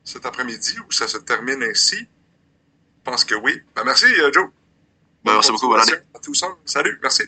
cet 0.04 0.24
après-midi 0.26 0.76
ou 0.86 0.92
ça 0.92 1.08
se 1.08 1.18
termine 1.18 1.62
ainsi? 1.62 1.96
Je 1.96 3.02
pense 3.10 3.24
que 3.24 3.34
oui. 3.34 3.60
Ben, 3.74 3.82
merci, 3.84 4.06
Joe. 4.32 4.48
Ben, 5.24 5.32
merci 5.34 5.50
beaucoup. 5.50 5.68
Bonne 5.68 5.80
année. 5.80 5.92
À 6.14 6.18
tous 6.20 6.30
ensemble. 6.42 6.58
Salut. 6.64 6.98
Merci. 7.02 7.24